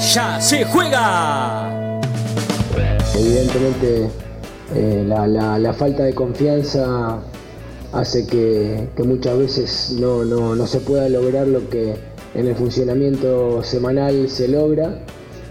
[0.00, 2.00] ya se juega.
[3.14, 4.10] Evidentemente
[4.74, 7.20] eh, la, falta de confianza
[7.92, 11.94] hace que, muchas veces no, se pueda lograr lo que
[12.34, 14.98] en el funcionamiento semanal se logra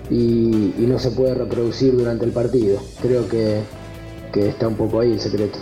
[0.09, 2.79] y, no se puede reproducir durante el partido.
[3.01, 3.61] Creo que,
[4.33, 5.59] está un poco ahí el secreto.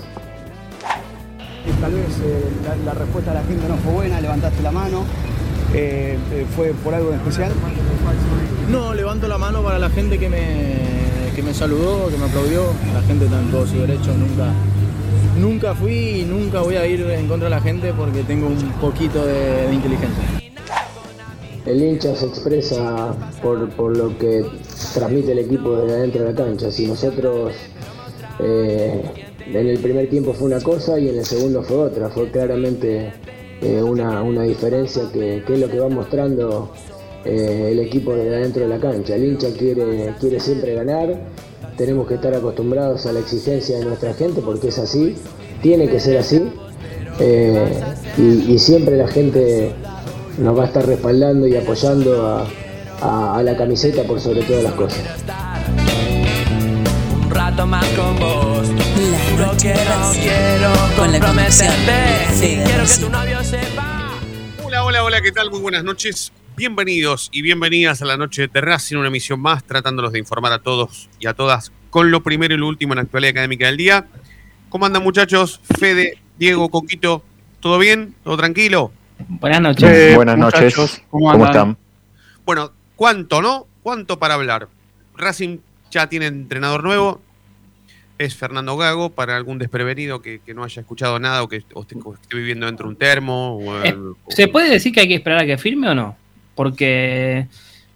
[1.81, 2.43] Tal vez eh,
[2.85, 5.03] la, respuesta de la gente no fue buena, levantaste la mano.
[5.73, 6.17] Eh,
[6.55, 7.51] ¿Fue por algo en especial?
[8.69, 12.63] No, levanto la mano para la gente que me, que me saludó, que me aplaudió.
[12.93, 14.51] La gente todo su derecho, nunca,
[15.39, 18.71] nunca fui y nunca voy a ir en contra de la gente porque tengo un
[18.73, 20.23] poquito de, inteligencia.
[21.65, 24.43] El hincha se expresa por, lo que
[24.93, 26.71] transmite el equipo desde adentro de la cancha.
[26.71, 27.53] Si nosotros
[28.39, 29.03] eh,
[29.45, 33.13] en el primer tiempo fue una cosa y en el segundo fue otra, fue claramente
[33.61, 36.71] eh, una, diferencia que, es lo que va mostrando
[37.25, 39.15] eh, el equipo de adentro de la cancha.
[39.15, 41.19] El hincha quiere, quiere siempre ganar,
[41.77, 45.15] tenemos que estar acostumbrados a la exigencia de nuestra gente porque es así,
[45.61, 46.51] tiene que ser así.
[47.19, 47.81] Eh,
[48.17, 49.73] y, siempre la gente
[50.37, 52.45] nos va a estar respaldando y apoyando
[53.01, 54.99] a, la camiseta por sobre todas las cosas.
[57.23, 58.69] Un rato más con vos.
[59.37, 59.51] La
[60.13, 64.09] quiero con la quiero que tu novio sepa.
[64.65, 65.49] Hola, hola, hola, ¿qué tal?
[65.49, 66.33] Muy buenas noches.
[66.57, 70.59] Bienvenidos y bienvenidas a la noche de Racing, una emisión más, tratándolos de informar a
[70.59, 73.77] todos y a todas con lo primero y lo último en la actualidad académica del
[73.77, 74.07] día.
[74.67, 75.61] ¿Cómo andan muchachos?
[75.79, 77.23] Fede, Diego, Coquito,
[77.61, 78.13] ¿todo bien?
[78.25, 78.91] ¿Todo tranquilo?
[79.29, 80.15] Buenas noches.
[80.15, 81.01] buenas noches.
[81.09, 81.77] ¿Cómo, están?
[82.45, 83.67] Bueno, ¿cuánto, no?
[83.83, 84.67] ¿Cuánto para hablar?
[85.15, 85.59] Racing
[85.91, 87.21] ya tiene entrenador nuevo,
[88.19, 91.75] es Fernando Gago, para algún desprevenido que, no haya escuchado nada o que esté,
[92.31, 93.59] viviendo dentro de un termo.
[93.83, 93.97] Eh,
[94.27, 96.15] ¿Se puede decir que hay que esperar a que firme o no?
[96.59, 97.47] porque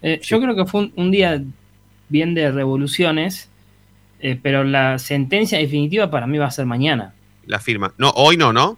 [0.02, 1.44] eh, yo creo que fue un, día
[2.08, 3.50] bien de revoluciones,
[4.22, 7.14] eh, pero la sentencia definitiva para mí va a ser mañana.
[7.46, 7.94] La firma.
[7.98, 8.78] No, hoy no, ¿no?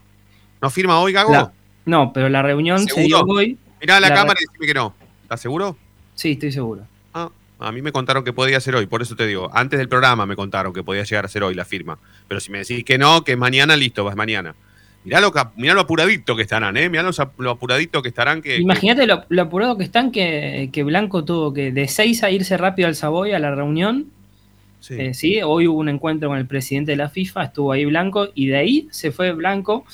[0.59, 1.51] ¿No firma hoy, Gago?
[1.85, 3.59] no, pero la reunión se dio hoy.
[3.79, 4.95] Mirá la, cámara y decime que no.
[5.21, 5.77] ¿Estás seguro?
[6.15, 6.87] Sí, estoy seguro.
[7.59, 9.49] A mí me contaron que podía ser hoy, por eso te digo.
[9.53, 11.97] Antes del programa me contaron que podía llegar a ser hoy la firma.
[12.27, 14.55] Pero si me decís que no, que mañana, listo, vas mañana.
[15.05, 16.89] Mirá lo, mirá lo apuradito que estarán, ¿eh?
[16.89, 17.07] Mirá
[17.37, 18.41] lo apuradito que estarán.
[18.41, 22.87] Que, Imagínate Lo, apurado que están que, Blanco tuvo que de 6 a irse rápido
[22.87, 24.07] al Savoy a la reunión.
[24.89, 25.41] Eh, sí.
[25.43, 28.57] Hoy hubo un encuentro con el presidente de la FIFA, estuvo ahí Blanco y de
[28.57, 29.85] ahí se fue Blanco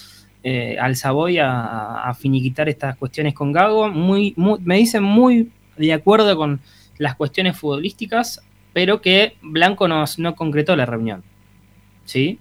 [0.44, 3.90] eh, al Savoy a, finiquitar estas cuestiones con Gago.
[3.90, 6.62] Muy, me dicen muy de acuerdo con
[6.98, 8.42] las cuestiones futbolísticas,
[8.74, 11.24] pero que Blanco no, no concretó la reunión.
[12.06, 12.40] ¿Sí?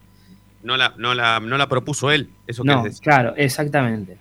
[0.63, 2.29] no la, no la, no la propuso él.
[2.47, 4.17] Eso no, claro, exactamente.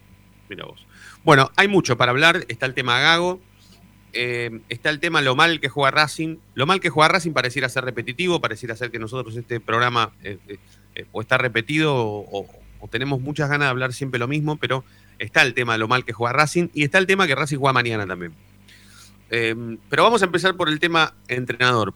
[0.50, 0.86] Mira vos.
[1.24, 2.46] Bueno, hay mucho para hablar.
[2.48, 3.40] Está el tema Gago.
[4.14, 6.38] Eh, está el tema lo mal que juega Racing.
[6.56, 10.38] Lo mal que juega Racing pareciera ser repetitivo, pareciera ser que nosotros este programa eh,
[10.96, 12.48] eh, o está repetido o,
[12.90, 14.86] tenemos muchas ganas de hablar siempre lo mismo, pero
[15.20, 17.58] está el tema de lo mal que juega Racing y está el tema que Racing
[17.58, 18.34] juega mañana también.
[19.30, 21.94] Pero vamos a empezar por el tema entrenador,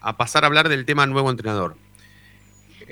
[0.00, 1.76] a pasar a hablar del tema nuevo entrenador.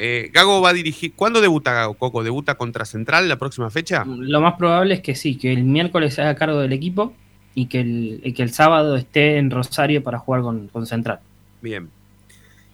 [0.01, 1.13] Eh, Gago va a dirigir.
[1.15, 2.23] ¿Cuándo debuta Gago, Coco?
[2.23, 4.05] ¿Debuta contra Central la próxima fecha?
[4.07, 7.13] Lo más probable es que sí, que el miércoles se haga cargo del equipo
[7.55, 11.19] y que el, que el sábado esté en Rosario para jugar con, Central.
[11.61, 11.91] Bien.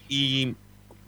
[0.07, 0.55] ¿Y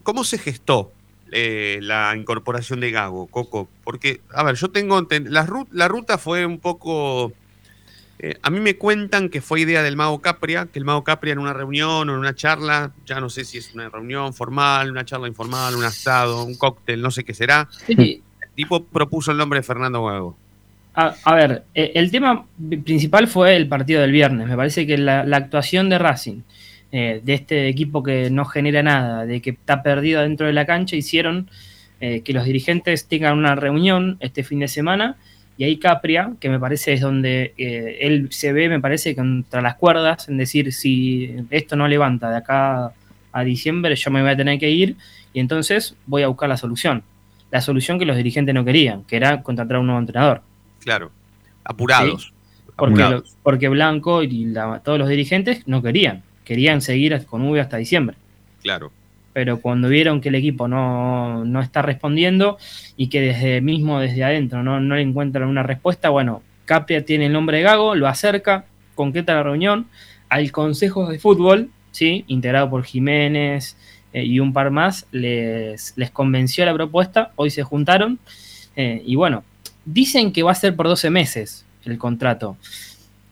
[0.03, 0.91] cómo se gestó
[1.33, 3.69] eh, la incorporación de Gago, Coco?
[3.85, 5.07] Porque, a ver, yo tengo.
[5.27, 7.35] La, la ruta fue un poco
[8.19, 11.33] eh, a mí me cuentan que fue idea del mago Capria, que el mago Capria
[11.33, 14.91] en una reunión o en una charla, ya no sé si es una reunión formal,
[14.91, 17.69] una charla informal, un asado, un cóctel, no sé qué será.
[17.89, 18.23] El
[18.55, 20.37] tipo propuso el nombre de Fernando Gago.
[20.95, 22.47] A, ver, e, el tema
[22.85, 24.49] principal fue el partido del viernes.
[24.49, 26.41] Me parece que la, actuación de Racing,
[26.91, 30.65] eh, de este equipo que no genera nada, de que está perdido dentro de la
[30.65, 31.51] cancha, hicieron
[32.01, 35.17] eh, que los dirigentes tengan una reunión este fin de semana
[35.59, 39.63] y ahí Capria, que me parece es donde eh, él se ve, me parece, contra
[39.63, 42.93] las cuerdas, en decir, si esto no levanta de acá
[43.33, 44.97] a diciembre, yo me voy a tener que ir
[45.33, 47.03] y entonces voy a buscar la solución.
[47.51, 50.43] La solución que los dirigentes no querían, que era contratar a un nuevo entrenador.
[50.81, 51.11] Claro,
[51.65, 52.33] apurados.
[52.77, 54.53] Porque, porque, Blanco y
[54.85, 56.23] todos los dirigentes no querían.
[56.45, 58.19] querían seguir con V hasta diciembre.
[58.61, 58.93] Claro.
[59.37, 62.57] Pero cuando vieron que el equipo no, no está respondiendo
[62.97, 67.27] y que desde mismo desde adentro no, no le encuentran una respuesta, bueno, Capria tiene
[67.27, 69.89] el nombre de Gago, lo acerca, concreta la reunión
[70.31, 72.25] al Consejo de Fútbol, ¿sí?
[72.29, 73.77] integrado por Jiménez
[74.15, 78.19] eh, y un par más, les, les convenció la propuesta, hoy se juntaron
[78.75, 79.45] eh, y bueno,
[79.85, 82.57] dicen que va a ser por 12 meses el contrato.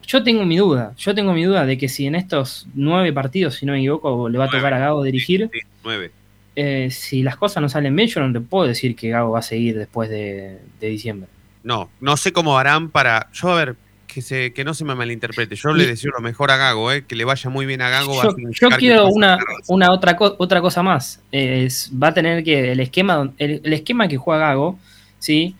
[0.07, 3.55] Yo tengo mi duda, yo tengo mi duda de que si en estos nueve partidos,
[3.55, 5.49] si no me equivoco, le va a tocar a Gago dirigir,
[5.83, 6.11] nueve.
[6.55, 9.39] Eh, si las cosas no salen bien, yo no te puedo decir que Gago va
[9.39, 11.29] a seguir después de, diciembre.
[11.63, 13.29] No, no sé cómo harán para.
[13.33, 13.75] Yo, a ver,
[14.07, 15.55] que, se, que no se me malinterprete.
[15.55, 18.21] Yo le deseo lo mejor a Gago, eh, que le vaya muy bien a Gago.
[18.51, 21.21] Yo, quiero una, una otra, otra cosa más.
[21.31, 24.79] Es, va a tener que el esquema, el, el esquema que juega Gago,
[25.19, 25.55] ¿sí?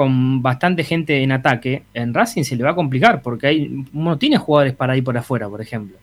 [0.00, 4.16] Con bastante gente en ataque, en Racing se le va a complicar porque hay, uno
[4.16, 5.98] tiene jugadores para ir por afuera, por ejemplo.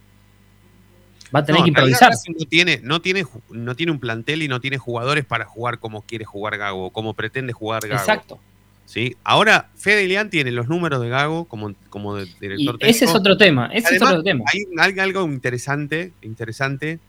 [1.36, 2.12] Va a tener que improvisar.
[2.12, 6.04] No tiene, no, tiene, no tiene un plantel y no tiene jugadores para jugar como
[6.04, 8.00] quiere jugar Gago, como pretende jugar Gago.
[8.00, 8.40] Exacto.
[8.86, 9.16] ¿Sí?
[9.24, 13.72] Ahora, Fede Ilián tiene los números de Gago como, como director Ese es otro tema.
[13.74, 14.46] Ese es otro tema.
[14.78, 17.00] Hay algo interesante, interesante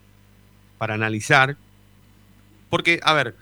[0.79, 1.59] para analizar.
[2.71, 3.35] Porque, a ver,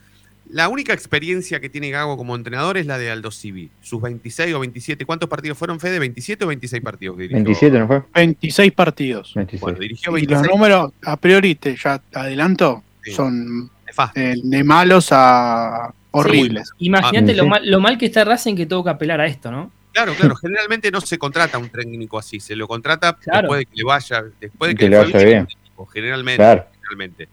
[0.51, 3.71] la única experiencia que tiene Gago como entrenador es la de Aldo Civi.
[3.81, 5.05] Sus 26 o 27.
[5.05, 6.01] ¿Cuántos partidos fueron, Fede?
[6.01, 7.17] ¿27 o 26 partidos?
[7.17, 8.03] 27, ¿no fue?
[8.15, 9.35] 26 partidos.
[9.61, 10.23] Bueno, dirigió 26.
[10.23, 12.83] Y los números, a priori, te ya adelanto,
[13.15, 13.71] son
[14.15, 16.71] de, de, malos a horribles.
[16.79, 19.71] Imagínate lo, mal, lo mal que está Racing que tuvo que apelar a esto, ¿no?
[19.93, 20.37] Claro, claro.
[20.41, 22.41] Generalmente no se contrata un técnico así.
[22.41, 25.49] Se lo contrata después de que le vaya, después de que, que le vaya bien.
[25.93, 27.29] generalmente, generalmente.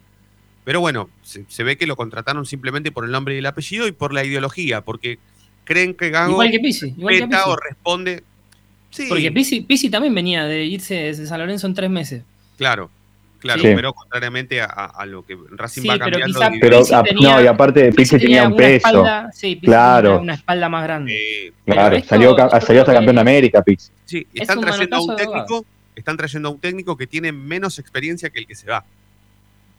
[0.64, 3.92] Pero bueno, se, ve que lo contrataron simplemente por el nombre y el apellido y
[3.92, 5.20] por la ideología, porque
[5.66, 8.24] creen que Gago igual que Pisi, igual que o responde.
[8.90, 9.08] Sí.
[9.10, 12.24] Porque Pisi, también venía de irse de San Lorenzo en tres meses.
[12.58, 12.90] Claro,
[13.40, 16.40] claro, pero contrariamente a, lo que Racing va cambiando.
[16.62, 16.84] Pero,
[17.20, 18.88] no, y aparte Pisi tenía, un peso.
[18.88, 20.10] Espalda, sí, claro.
[20.10, 21.54] Tenía una espalda más grande.
[21.66, 23.92] claro, salió, salió hasta campeón de América, Pisi.
[24.06, 28.30] Sí, están trayendo a un técnico, están trayendo a un técnico que tiene menos experiencia
[28.30, 28.86] que el que se va.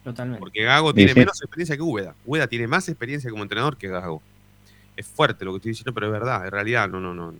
[0.05, 0.39] Totalmente.
[0.39, 2.13] Porque Gago tiene menos experiencia que Úbeda.
[2.27, 4.21] Úbeda tiene más experiencia como entrenador que Gago.
[4.95, 6.45] Es fuerte lo que estoy diciendo, pero es verdad.
[6.45, 7.33] En realidad no, no, no,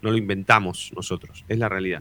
[0.00, 1.44] no lo inventamos nosotros.
[1.46, 2.00] Es la realidad.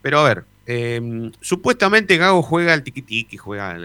[0.00, 3.78] Pero a ver, em, supuestamente Gago juega al tiki-tiki, juega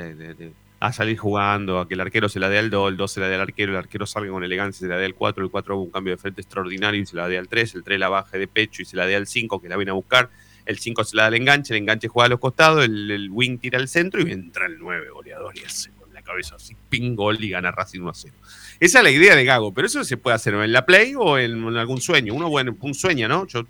[0.80, 3.20] a salir jugando, a que el arquero se la dé al 2, el 2 se
[3.20, 5.52] la dé al arquero, el arquero salga con elegancia, se la dé al 4, el
[5.52, 8.00] 4 haga un cambio de frente extraordinario y se la dé al 3, el 3
[8.00, 10.30] la baje de pecho y se la dé al 5 que la viene a buscar
[10.66, 13.58] el 5 se la da al enganche, el enganche juega a los costados, el, wing
[13.58, 17.16] tira al centro y entra el 9 goleador y hace con la cabeza así, ping
[17.16, 18.36] gol y gana Racing 1 a 0.
[18.80, 21.38] Esa es la idea de Gago, pero eso se puede hacer en la play o
[21.38, 22.34] en, algún sueño.
[22.34, 23.46] Uno, bueno, un sueño, ¿no?
[23.48, 23.64] Yo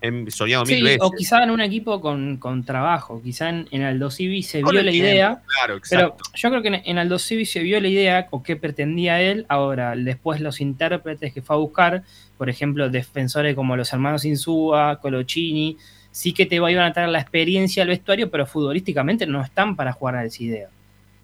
[0.00, 0.98] he soñado mil veces.
[1.02, 4.90] O quizá en un equipo con, trabajo, quizá en, en Aldo Civi se vio la
[4.90, 5.42] idea.
[5.46, 9.20] Claro, pero yo creo que en, Aldo Civi se vio la idea o qué pretendía
[9.20, 9.46] él.
[9.48, 12.04] Ahora, después los intérpretes que fue a buscar,
[12.36, 15.76] por ejemplo, defensores como los hermanos Insúa, Colochini,
[16.10, 19.92] sí que te iban a traer la experiencia al vestuario, pero futbolísticamente no están para
[19.92, 20.68] jugar a esa idea.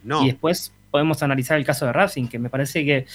[0.02, 0.22] No.
[0.22, 3.06] Y después podemos analizar el caso de Racing, que me parece que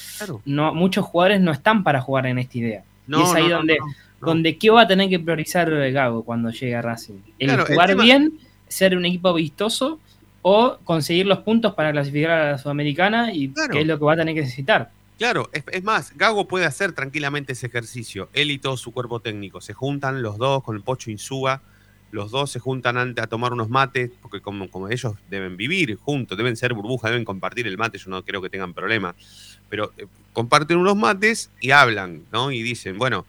[0.43, 2.83] no, muchos jugadores no están para jugar en esta idea.
[3.07, 3.77] y es ahí donde,
[4.19, 7.19] donde ¿qué va a tener que priorizar Gago cuando llegue a Racing?
[7.37, 8.33] El jugar bien,
[8.67, 9.99] ser un equipo vistoso
[10.41, 14.13] o conseguir los puntos para clasificar a la Sudamericana y qué es lo que va
[14.13, 14.91] a tener que necesitar.
[15.19, 18.29] Claro, es, más, Gago puede hacer tranquilamente ese ejercicio.
[18.31, 19.59] Él y todo su cuerpo técnico.
[19.59, 21.61] Se juntan los dos con el Pocho Insúa.
[22.11, 26.37] Los dos se juntan antes a tomar unos mates, porque como, ellos deben vivir juntos,
[26.37, 29.13] deben ser burbujas, deben compartir el mate, yo no creo que tengan problema.
[29.67, 32.49] Pero eh, comparten unos mates y hablan, ¿no?
[32.49, 33.25] Y dicen, bueno,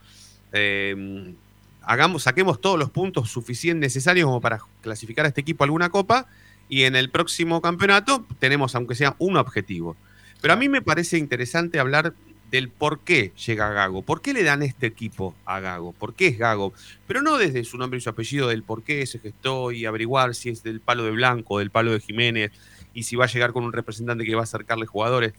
[0.52, 1.35] em,
[1.82, 5.90] hagamos, saquemos todos los puntos suficientes necesarios como para clasificar a este equipo a alguna
[5.90, 6.28] copa
[6.68, 9.97] y en el próximo campeonato tenemos, aunque sea un objetivo.
[10.40, 12.14] Pero a mí me parece interesante hablar
[12.50, 16.28] del por qué llega Gago, por qué le dan este equipo a Gago, por qué
[16.28, 16.73] es Gago,
[17.06, 20.35] pero no desde su nombre y su apellido, del por qué se gestó y averiguar
[20.35, 22.50] si es del palo de Blanco, del palo de Jiménez
[22.92, 25.32] y si va a llegar con un representante que va a acercarle jugadores.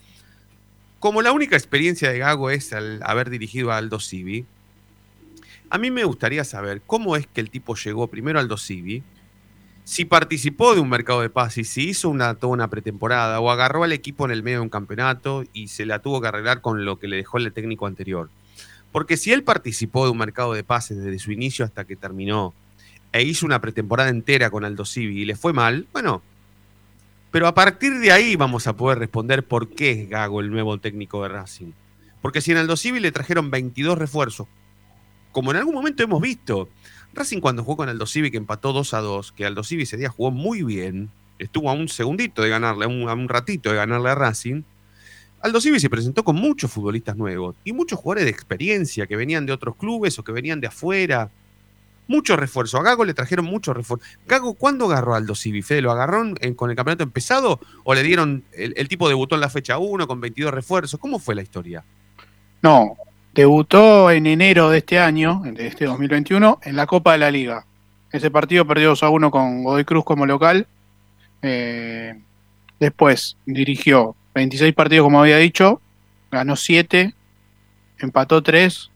[1.00, 4.46] Como la única experiencia de Gago es al haber dirigido a Aldo Civi,
[5.70, 9.04] a mí me gustaría saber cómo es que el tipo llegó primero a Aldo Civi,
[9.84, 13.84] si participó de un mercado de pases, si hizo una, toda una pretemporada o agarró
[13.84, 16.86] al equipo en el medio de un campeonato y se la tuvo que arreglar con
[16.86, 18.30] lo que le dejó el técnico anterior.
[18.92, 22.54] Porque si él participó de un mercado de pases desde su inicio hasta que terminó
[23.12, 26.22] e hizo una pretemporada entera con Aldo Civi y le fue mal, bueno,
[27.32, 30.78] pero a partir de ahí vamos a poder responder por qué es Gago el nuevo
[30.80, 31.72] técnico de Racing.
[32.22, 34.48] Porque si en Aldo Civi le trajeron 22 refuerzos,
[35.32, 36.70] como en algún momento hemos visto,
[37.14, 39.98] Racing cuando jugó con Aldo Civi, que empató 2 a 2, que Aldo Civi ese
[39.98, 44.10] día jugó muy bien, estuvo a un segundito de ganarle, a un, ratito de ganarle
[44.10, 44.64] a Racing.
[45.42, 49.46] Aldo Civi se presentó con muchos futbolistas nuevos y muchos jugadores de experiencia que venían
[49.46, 51.32] de otros clubes o que venían de afuera.
[52.08, 52.80] Muchos refuerzos.
[52.80, 54.08] A Gago le trajeron muchos refuerzos.
[54.28, 55.62] Gago, ¿cuándo agarró a Aldo Civi?
[55.62, 56.24] ¿Fede lo agarró
[56.56, 60.08] con el campeonato empezado o le dieron, el, el tipo debutó en la fecha 1
[60.08, 61.00] con 22 refuerzos?
[61.00, 61.84] ¿Cómo fue la historia?
[62.62, 62.96] No,
[63.34, 67.66] debutó en enero de este año, de este 2021, en la Copa de la Liga.
[68.12, 70.68] Ese partido perdió 2 a 1 con Godoy Cruz como local.
[71.42, 72.20] Eh,
[72.80, 75.82] después dirigió 26 partidos, como había dicho,
[76.30, 77.14] ganó 7,
[78.00, 78.92] empató 3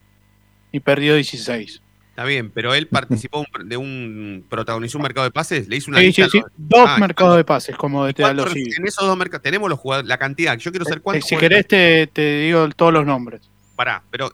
[0.72, 1.82] y perdió 16.
[2.10, 4.46] Está bien, pero él participó de un.
[4.48, 6.00] protagonizó un mercado de pases, le hizo una.
[6.00, 6.42] Sí, sí, sí.
[6.56, 10.08] Dos ah, mercados de pases, como de los En esos dos mercados tenemos los jugadores,
[10.08, 10.56] la cantidad.
[10.56, 11.28] Yo quiero saber cuántos.
[11.28, 13.42] Si querés, te, te digo todos los nombres.
[13.76, 14.32] Pará, pero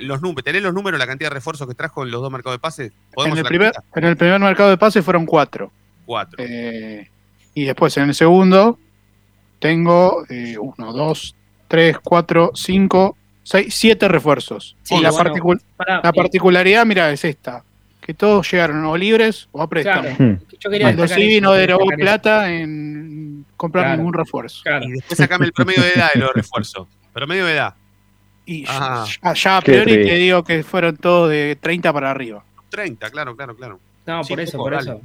[0.00, 2.54] los números, ¿tenés los números, la cantidad de refuerzos que trajo en los dos mercados
[2.54, 2.92] de pases?
[3.16, 5.70] En el, primer, en el primer mercado de pases fueron cuatro.
[6.06, 6.42] Cuatro.
[6.42, 7.06] Eh,
[7.52, 8.78] y después en el segundo
[9.58, 11.36] tengo eh, uno, dos,
[11.68, 14.74] tres, cuatro, cinco, seis, siete refuerzos.
[14.88, 15.10] y la,
[16.02, 17.62] la particularidad, mira, es esta.
[18.00, 20.16] Que todos llegaron o libres o a préstamo.
[20.16, 20.38] Claro.
[20.58, 24.62] Yo quería Cuando sí no derogó plata en comprar ningún refuerzo.
[24.80, 26.88] Y después sacame el promedio de edad de los refuerzos.
[27.12, 27.74] Promedio de edad.
[28.50, 29.04] Y ya,
[29.58, 32.42] a priori te digo que fueron todos de 30 para arriba.
[32.70, 33.78] 30, claro, claro, claro.
[34.06, 35.02] No, por eso, por eso.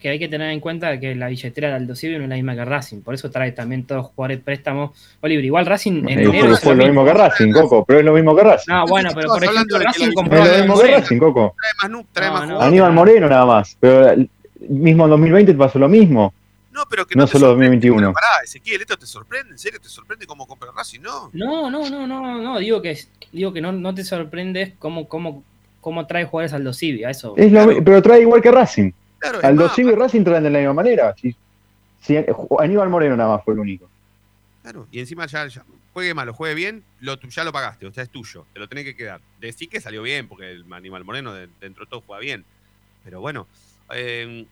[0.00, 2.36] Que hay que tener en cuenta que la billetera de Aldo Civi no es la
[2.36, 3.02] misma que Racing.
[3.02, 4.92] Por eso trae también todos los jugadores préstamos.
[5.20, 6.54] Oliver, igual Racing en enero.
[6.54, 8.72] Es lo mismo que Racing, Coco, pero es lo mismo que Racing.
[8.72, 10.42] No, bueno, pero por ejemplo, Racing compró.
[10.42, 11.54] Es lo mismo que Racing, Coco.
[11.82, 13.76] Trae más, trae más Aníbal Moreno nada más.
[13.78, 14.26] Pero
[14.70, 16.32] mismo en 2020 te pasó lo mismo.
[16.76, 18.12] No, pero que no, no solo 2021.
[18.12, 19.52] Pará, Ezequiel, ¿esto te sorprende?
[19.52, 21.00] ¿En serio te sorprende cómo compra Racing?
[21.00, 21.30] No.
[21.32, 22.58] No, no, no, no, no.
[22.58, 22.98] Digo que,
[23.32, 25.42] digo que no, no te sorprende cómo, cómo,
[25.80, 27.02] cómo trae jugadores Aldo Civi.
[27.04, 27.32] eso.
[27.38, 27.50] Es
[27.82, 28.92] pero trae igual que Racing.
[29.18, 31.14] Claro, Aldo Civi y Racing traen de la misma manera.
[31.18, 31.34] Si,
[32.58, 33.88] Aníbal Moreno nada más fue el único.
[34.60, 35.48] Claro, y encima ya,
[35.94, 38.84] juegue malo, juegue bien, lo, ya lo pagaste, o sea, es tuyo, te lo tenés
[38.84, 39.22] que quedar.
[39.40, 42.44] Decí que salió bien, porque el Aníbal Moreno dentro de todo juega bien.
[43.02, 43.46] Pero bueno,
[43.94, 44.46] eh,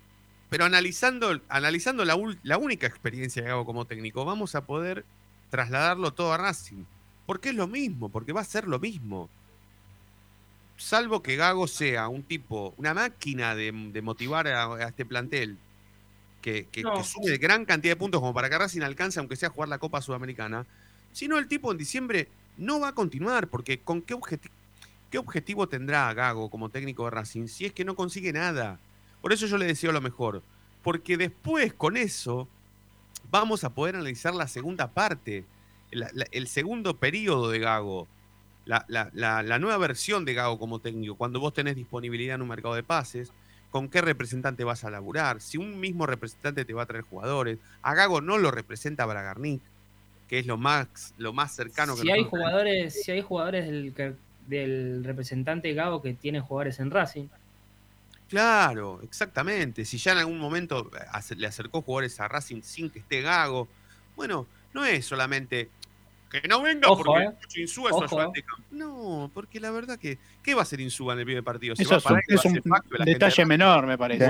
[0.55, 5.05] pero analizando, analizando la, la única experiencia que hago como técnico, vamos a poder
[5.51, 6.85] trasladarlo todo a Racing.
[7.27, 9.29] Porque es lo mismo, porque va a ser lo mismo.
[10.77, 15.59] Salvo que Gago sea un tipo, una máquina de, motivar a, este plantel
[16.41, 19.69] que, que, sube gran cantidad de puntos como para que Racing alcance, aunque sea jugar
[19.69, 20.67] la Copa Sudamericana.
[21.13, 24.17] Si no, el tipo en diciembre no va a continuar, porque ¿con qué,
[25.11, 28.79] qué objetivo tendrá Gago como técnico de Racing si es que no consigue nada?
[29.25, 30.43] Por eso yo le deseo lo mejor.
[30.83, 32.47] Porque después con eso
[33.31, 35.47] vamos a poder analizar la segunda parte,
[35.91, 38.07] el segundo periodo de Gago,
[38.67, 42.83] la, nueva versión de Gago como técnico, cuando vos tenés disponibilidad en un mercado de
[42.83, 43.33] pases,
[43.71, 47.59] con qué representante vas a laburar, si un mismo representante te va a traer jugadores.
[47.81, 49.63] A Gago no lo representa Bragarnik,
[50.29, 53.95] que es lo más, lo más cercano si que hay jugadores Si hay jugadores del,
[54.49, 57.29] del representante Gago que tiene jugadores en Racing,
[58.29, 59.85] Claro, exactamente.
[59.85, 63.69] Si ya en algún momento eh, le acercó jugadores a Racing sin que esté Gago,
[64.17, 65.71] bueno, no es solamente
[66.31, 67.61] que no venga porque eh.
[67.63, 71.45] Insúa es No, porque la verdad que ¿qué va a hacer Insúa en el primer
[71.45, 71.75] partido?
[71.79, 72.61] Eso es un,
[73.05, 74.27] detalle menor, me parece.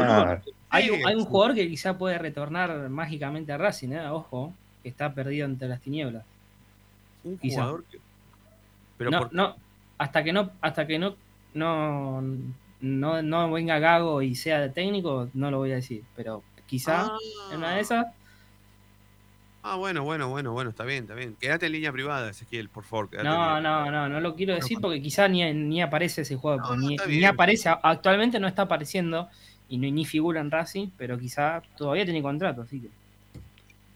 [0.69, 4.07] Hay, un jugador que quizá puede retornar mágicamente a Racing, ¿eh?
[4.09, 6.25] ojo, que está perdido entre las tinieblas.
[7.23, 7.99] Un jugador que
[8.97, 9.57] pero no, no,
[9.99, 11.17] hasta que no, hasta que no,
[11.55, 12.23] no
[12.81, 17.11] no, no venga Gago y sea de técnico, no lo voy a decir, pero quizá
[17.51, 17.81] en una de ah.
[17.81, 18.07] esas.
[19.63, 21.37] Ah, bueno, bueno, bueno, bueno, está bien, está bien.
[21.41, 23.09] Quédate en línea privada, Ezequiel, por favor.
[23.25, 27.25] No, no, no, no lo quiero decir porque quizá ni, ni aparece ese juego, ni,
[27.25, 29.31] aparece, actualmente no está apareciendo
[29.71, 32.89] y ni figura en Racing, pero quizá todavía tiene contrato, así que.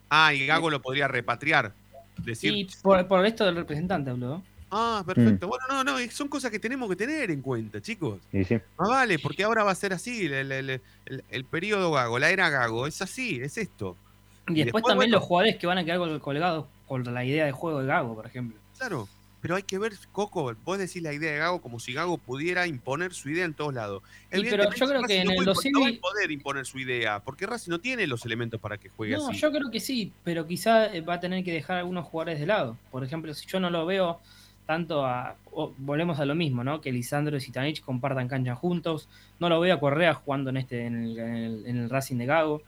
[0.09, 1.75] Ah, y Gago lo podría repatriar.
[2.17, 2.53] Decir...
[2.53, 4.43] Sí, por, por esto del representante habló.
[4.71, 5.47] Ah, perfecto.
[5.47, 5.51] Mm.
[5.51, 8.21] Bueno, no, no, son cosas que tenemos que tener en cuenta, chicos.
[8.31, 8.55] Sí, sí.
[8.77, 13.01] Ah, vale, porque ahora va a ser así, el, periodo gago, la era gago, es
[13.01, 13.97] así, es esto.
[14.49, 17.81] Y, después, también los jugadores que van a quedar colgados con la idea de juego
[17.81, 18.59] de gago, por ejemplo.
[18.79, 19.09] Claro,
[19.41, 22.67] pero hay que ver, Coco, vos decís la idea de Gago como si Gago pudiera
[22.67, 24.03] imponer su idea en todos lados.
[24.31, 25.73] pero yo creo que en el 2000...
[25.73, 28.89] No va a poder imponer su idea, porque Racing no tiene los elementos para que
[28.89, 29.25] juegue así.
[29.25, 32.47] No, yo creo que sí, pero quizá va a tener que dejar algunos jugadores de
[32.47, 32.77] lado.
[32.91, 34.21] Por ejemplo, si yo no lo veo
[34.69, 35.35] tanto a.
[35.79, 36.83] volvemos a lo mismo, ¿no?
[36.83, 39.09] Que Lisandro y Zitanich compartan cancha juntos.
[39.41, 41.17] No lo veo a Correa jugando en este en
[41.65, 42.61] el, Racing de Gago.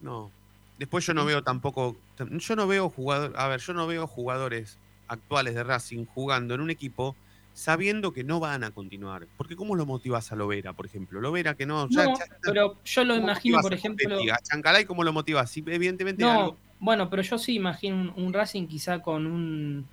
[0.00, 0.30] No.
[0.78, 1.96] Después yo no veo tampoco.
[2.30, 3.36] Yo no veo jugadores.
[3.36, 4.78] A ver, yo no veo jugadores
[5.08, 7.16] actuales de Racing jugando en un equipo
[7.54, 9.26] sabiendo que no van a continuar.
[9.36, 11.20] Porque ¿cómo lo motivas a Lovera, por ejemplo?
[11.20, 11.88] Lovera que no...
[11.88, 14.18] no pero yo lo imagino, por ejemplo...
[14.32, 15.56] A Chancalay, ¿cómo lo motivas?
[15.56, 16.22] evidentemente...
[16.22, 19.88] No, bueno, pero yo sí imagino un, Racing quizá con un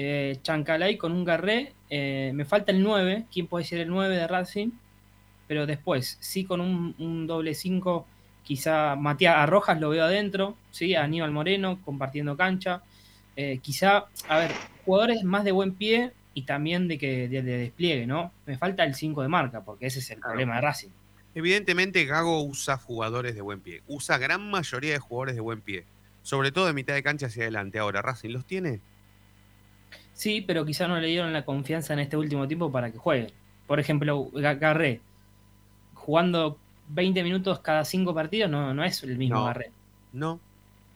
[0.00, 1.72] eh, Chancalay, con un Garré.
[1.90, 3.24] Eh, me falta el 9.
[3.32, 4.70] ¿Quién puede ser el 9 de Racing?
[5.48, 8.06] Pero después, sí con un, doble 5,
[8.44, 10.94] quizá Matías Arrojas lo veo adentro, ¿sí?
[10.94, 12.80] A Aníbal Moreno compartiendo cancha.
[13.34, 14.52] Eh, quizá, a ver,
[14.84, 18.30] jugadores más de buen pie y también de que de, despliegue, ¿no?
[18.46, 20.90] Me falta el 5 de marca, porque ese es el problema de Racing.
[21.34, 25.86] Evidentemente Gago usa jugadores de buen pie, usa gran mayoría de jugadores de buen pie,
[26.22, 27.80] sobre todo de mitad de cancha hacia adelante.
[27.80, 28.80] Ahora, ¿Racing los tiene?
[30.18, 33.32] Sí, pero quizá no le dieron la confianza en este último tiempo para que juegue.
[33.68, 35.00] Por ejemplo, Garré,
[35.94, 36.58] jugando
[36.88, 39.70] 20 minutos cada 5 partidos, no, no es el mismo Garré.
[40.12, 40.40] No.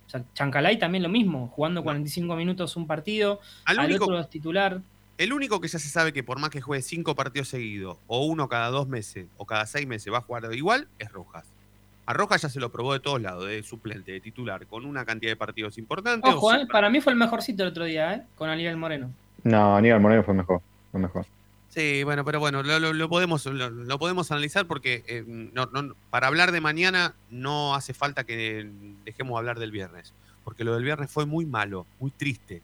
[0.07, 4.29] O sea, Chancalay también lo mismo, jugando 45 minutos un partido, al, al otro es
[4.29, 4.81] titular.
[5.19, 8.27] El único que ya se sabe que por más que juegue cinco partidos seguidos, o
[8.27, 11.45] uno cada dos meses, o cada seis meses va a jugar igual, es Rojas.
[12.05, 15.05] A Rojas ya se lo probó de todos lados, de suplente, de titular, con una
[15.05, 16.33] cantidad de partidos importantes.
[16.35, 18.23] Ojo, eh, para mí fue el mejorcito el otro día, ¿eh?
[18.37, 19.11] Con Aníbal Moreno.
[19.45, 21.27] No, Aníbal Moreno fue mejor, fue mejor.
[21.69, 25.25] Sí, bueno, pero bueno, lo, podemos, lo, podemos analizar porque eh,
[26.11, 28.71] para hablar de mañana no hace falta que
[29.07, 30.13] dejemos hablar del viernes,
[30.45, 32.61] porque lo del viernes fue muy malo, muy triste.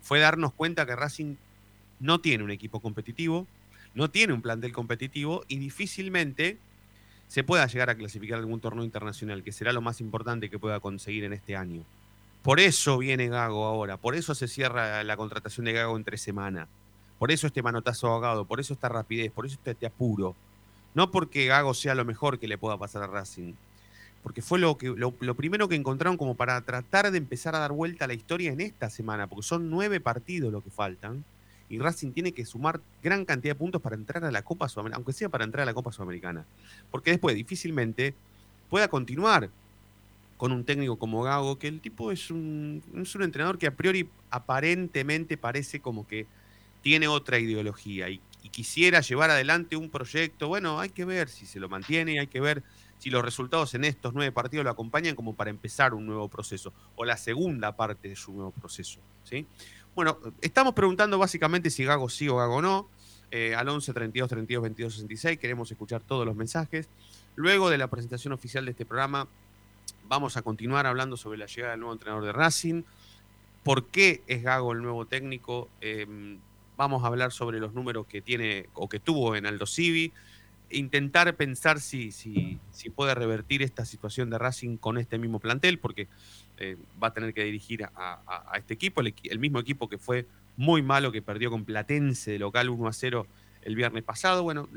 [0.00, 1.34] Fue darnos cuenta que Racing
[1.98, 3.48] no tiene un equipo competitivo,
[3.94, 6.58] no tiene un plantel competitivo y difícilmente
[7.28, 10.80] se pueda llegar a clasificar algún torneo internacional, que será lo más importante que pueda
[10.80, 11.84] conseguir en este año.
[12.42, 16.20] Por eso viene Gago ahora, por eso se cierra la contratación de Gago en tres
[16.20, 16.68] semanas,
[17.18, 20.36] por eso este manotazo ahogado, por eso esta rapidez, por eso este apuro.
[20.94, 23.54] No porque Gago sea lo mejor que le pueda pasar a Racing,
[24.22, 27.58] porque fue lo, que, lo, lo, primero que encontraron como para tratar de empezar a
[27.58, 31.24] dar vuelta a la historia en esta semana, porque son nueve partidos lo que faltan
[31.68, 34.96] y Racing tiene que sumar gran cantidad de puntos para entrar a la Copa Sudamericana,
[34.96, 36.44] aunque sea para entrar a la Copa Sudamericana.
[36.90, 38.14] Porque después difícilmente
[38.68, 39.50] pueda continuar
[40.36, 43.74] con un técnico como Gago, que el tipo es un, es un entrenador que a
[43.74, 46.26] priori aparentemente parece como que
[46.82, 50.48] tiene otra ideología y, y, quisiera llevar adelante un proyecto.
[50.48, 52.62] Bueno, hay que ver si se lo mantiene, hay que ver
[52.98, 56.72] si los resultados en estos nueve partidos lo acompañan como para empezar un nuevo proceso
[56.96, 59.00] o la segunda parte de su nuevo proceso.
[59.24, 59.46] ¿sí?
[59.94, 62.88] Bueno, estamos preguntando básicamente si Gago sí o Gago no.
[63.30, 66.88] Eh, al 11 32 32 22 66 queremos escuchar todos los mensajes.
[67.36, 69.28] Luego de la presentación oficial de este programa,
[70.08, 72.82] vamos a continuar hablando sobre la llegada del nuevo entrenador de Racing.
[73.62, 75.68] ¿Por qué es Gago el nuevo técnico?
[75.80, 76.40] Em,
[76.76, 80.12] vamos a hablar sobre los números que tiene o que tuvo en Aldo Civi.
[80.70, 85.78] Intentar pensar si, si, si puede revertir esta situación de Racing con este mismo plantel,
[85.78, 86.08] porque
[86.56, 90.82] eh, va a tener que dirigir a, este equipo, el, mismo equipo que fue muy
[90.82, 93.26] malo, que perdió con Platense de local 1 a 0
[93.62, 94.42] el viernes pasado.
[94.42, 94.68] Bueno,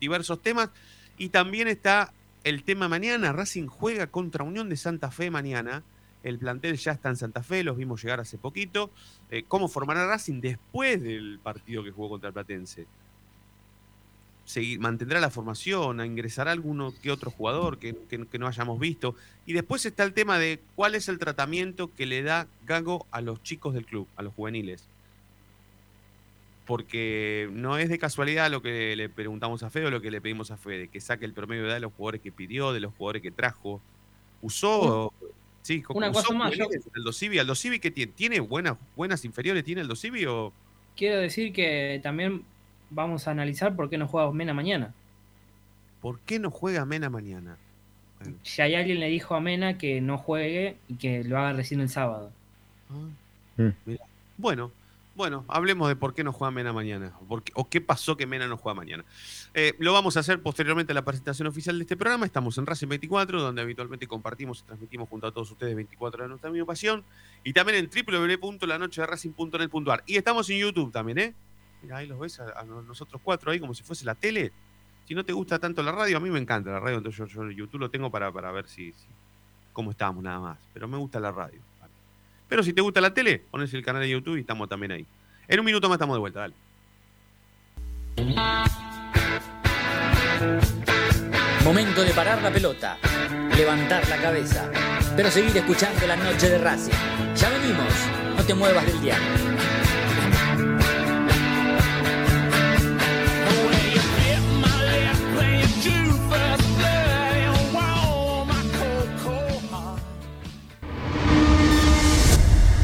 [0.00, 0.70] diversos temas.
[1.16, 2.12] Y también está
[2.44, 3.32] el tema mañana.
[3.32, 5.82] Racing juega contra Unión de Santa Fe mañana.
[6.22, 8.90] El plantel ya está en Santa Fe, los vimos llegar hace poquito.
[9.30, 12.86] Eh, ¿Cómo formará Racing después del partido que jugó contra Platense?
[14.78, 17.96] Mantendrá la formación, a ingresará alguno que otro jugador que,
[18.38, 19.14] no hayamos visto.
[19.46, 23.20] Y después está el tema de cuál es el tratamiento que le da Gago a
[23.20, 24.84] los chicos del club, a los juveniles.
[26.66, 30.20] Porque no es de casualidad lo que le preguntamos a Fede o lo que le
[30.20, 32.80] pedimos a Fede, que saque el promedio de edad de los jugadores que pidió, de
[32.80, 33.80] los jugadores que trajo.
[34.42, 35.12] Usó.
[35.62, 36.52] Sí, Una cosa más.
[36.52, 38.12] El Dosivi, ¿el Dosivi que tiene?
[38.12, 39.64] ¿Tiene buenas, buenas inferiores?
[39.64, 40.52] ¿Tiene el Dosivi o.?
[40.96, 42.44] Quiero decir que también
[42.94, 44.92] vamos a analizar por qué no juega Mena mañana.
[46.00, 47.56] ¿Por qué no juega Mena mañana?
[48.42, 51.80] Si hay alguien le dijo a Mena que no juegue y que lo haga recién
[51.80, 52.30] el sábado.
[52.90, 53.92] Ah, mm.
[54.38, 54.72] Bueno,
[55.14, 57.12] bueno, hablemos de por qué no juega Mena mañana,
[57.54, 59.04] o qué pasó que Mena no juega mañana.
[59.52, 62.24] Eh, lo vamos a hacer posteriormente a la presentación oficial de este programa.
[62.24, 66.28] Estamos en Racing 24, donde habitualmente compartimos y transmitimos junto a todos ustedes 24 de
[66.28, 67.04] nuestra misma pasión.
[67.44, 70.02] Y también en www.lanochederacing.net.ar.
[70.06, 71.34] Y estamos en YouTube también, ¿eh?
[71.82, 74.52] Mira, ahí los ves a, nosotros cuatro ahí como si fuese la tele.
[75.06, 77.50] Si no te gusta tanto la radio, a mí me encanta la radio, entonces yo,
[77.50, 78.94] YouTube lo tengo para, para ver si,
[79.72, 80.58] cómo estamos nada más.
[80.72, 81.60] Pero me gusta la radio.
[82.48, 85.06] Pero si te gusta la tele, pones el canal de YouTube y estamos también ahí.
[85.48, 86.54] En un minuto más estamos de vuelta, dale.
[91.64, 92.98] Momento de parar la pelota,
[93.56, 94.70] levantar la cabeza,
[95.16, 96.92] pero seguir escuchando la noche de Racing.
[97.34, 97.92] Ya venimos,
[98.36, 99.51] no te muevas del diario.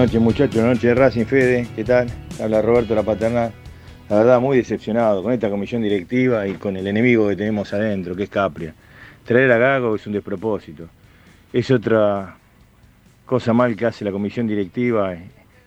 [0.00, 2.08] Buenas noches muchachos, noche de Racing Fede, ¿qué tal?
[2.42, 3.50] Habla Roberto La Paterna.
[4.08, 8.16] La verdad muy decepcionado con esta comisión directiva y con el enemigo que tenemos adentro,
[8.16, 8.72] que es Capria.
[9.26, 10.88] Traer a Gago es un despropósito.
[11.52, 12.34] Es otra
[13.26, 15.20] cosa mal que hace la comisión directiva y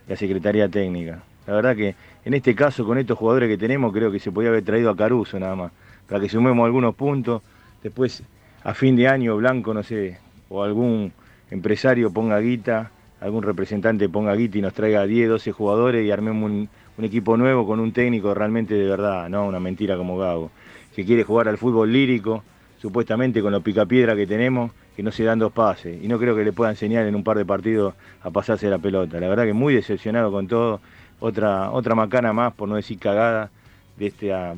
[0.07, 1.21] la Secretaría Técnica.
[1.45, 1.93] La verdad que
[2.25, 4.97] en este caso, con estos jugadores que tenemos, creo que se podía haber traído a
[4.97, 5.71] Caruso nada más,
[6.07, 7.43] para que sumemos algunos puntos.
[7.83, 8.23] Después,
[8.63, 10.17] a fin de año, Blanco, no sé,
[10.49, 11.13] o algún
[11.51, 12.89] empresario ponga guita
[13.23, 16.69] algún representante ponga guita y nos traiga 10, 12 jugadores y armemos un,
[17.01, 20.51] equipo nuevo con un técnico realmente de verdad, no una mentira como Gago,
[20.93, 22.43] que quiere jugar al fútbol lírico,
[22.79, 26.03] supuestamente con los picapiedra que tenemos, que no se dan dos pases.
[26.03, 28.77] Y no creo que le pueda enseñar en un par de partidos a pasarse la
[28.77, 29.19] pelota.
[29.19, 30.81] La verdad que muy decepcionado con todo.
[31.19, 33.49] Otra, otra macana más, por no decir cagada,
[33.97, 34.55] de esta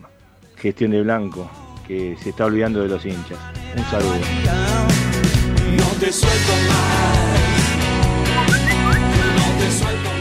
[0.57, 1.49] gestión de Blanco,
[1.87, 3.37] que se está olvidando de los hinchas.
[3.77, 4.15] Un saludo.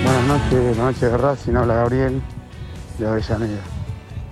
[0.05, 2.21] Buenas noches, noches de Racing, habla Gabriel
[2.99, 3.62] de Avellaneda.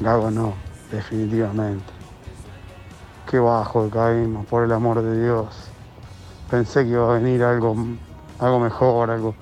[0.00, 0.52] Gago no,
[0.90, 1.90] definitivamente.
[3.30, 5.46] Qué bajo caímos, por el amor de Dios.
[6.50, 7.74] Pensé que iba a venir algo,
[8.38, 9.34] algo mejor, algo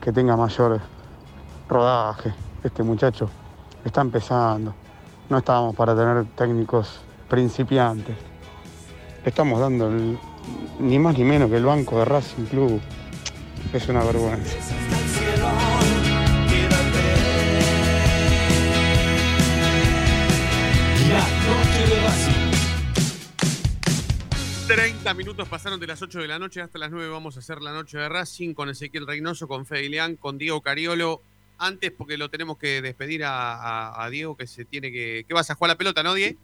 [0.00, 0.80] que tenga mayor
[1.68, 2.32] rodaje.
[2.62, 3.28] Este muchacho
[3.84, 4.72] está empezando.
[5.28, 8.16] No estábamos para tener técnicos principiantes.
[9.24, 9.90] Estamos dando
[10.78, 12.80] ni más ni menos que el banco de Racing Club.
[13.72, 15.03] Es una vergüenza.
[24.66, 27.08] 30 minutos pasaron de las 8 de la noche hasta las 9.
[27.10, 30.60] Vamos a hacer la noche de Racing con Ezequiel Reynoso, con Fede Ilián, con Diego
[30.62, 31.20] Cariolo.
[31.58, 35.24] Antes, porque lo tenemos que despedir a, a- a Diego, que se tiene que.
[35.28, 36.38] ¿Qué vas a jugar la pelota, no, Diego?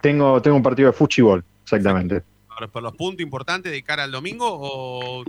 [0.00, 2.22] Tengo, tengo un partido de fútbol, exactamente.
[2.48, 5.22] Por, por los puntos importantes de cara al domingo o.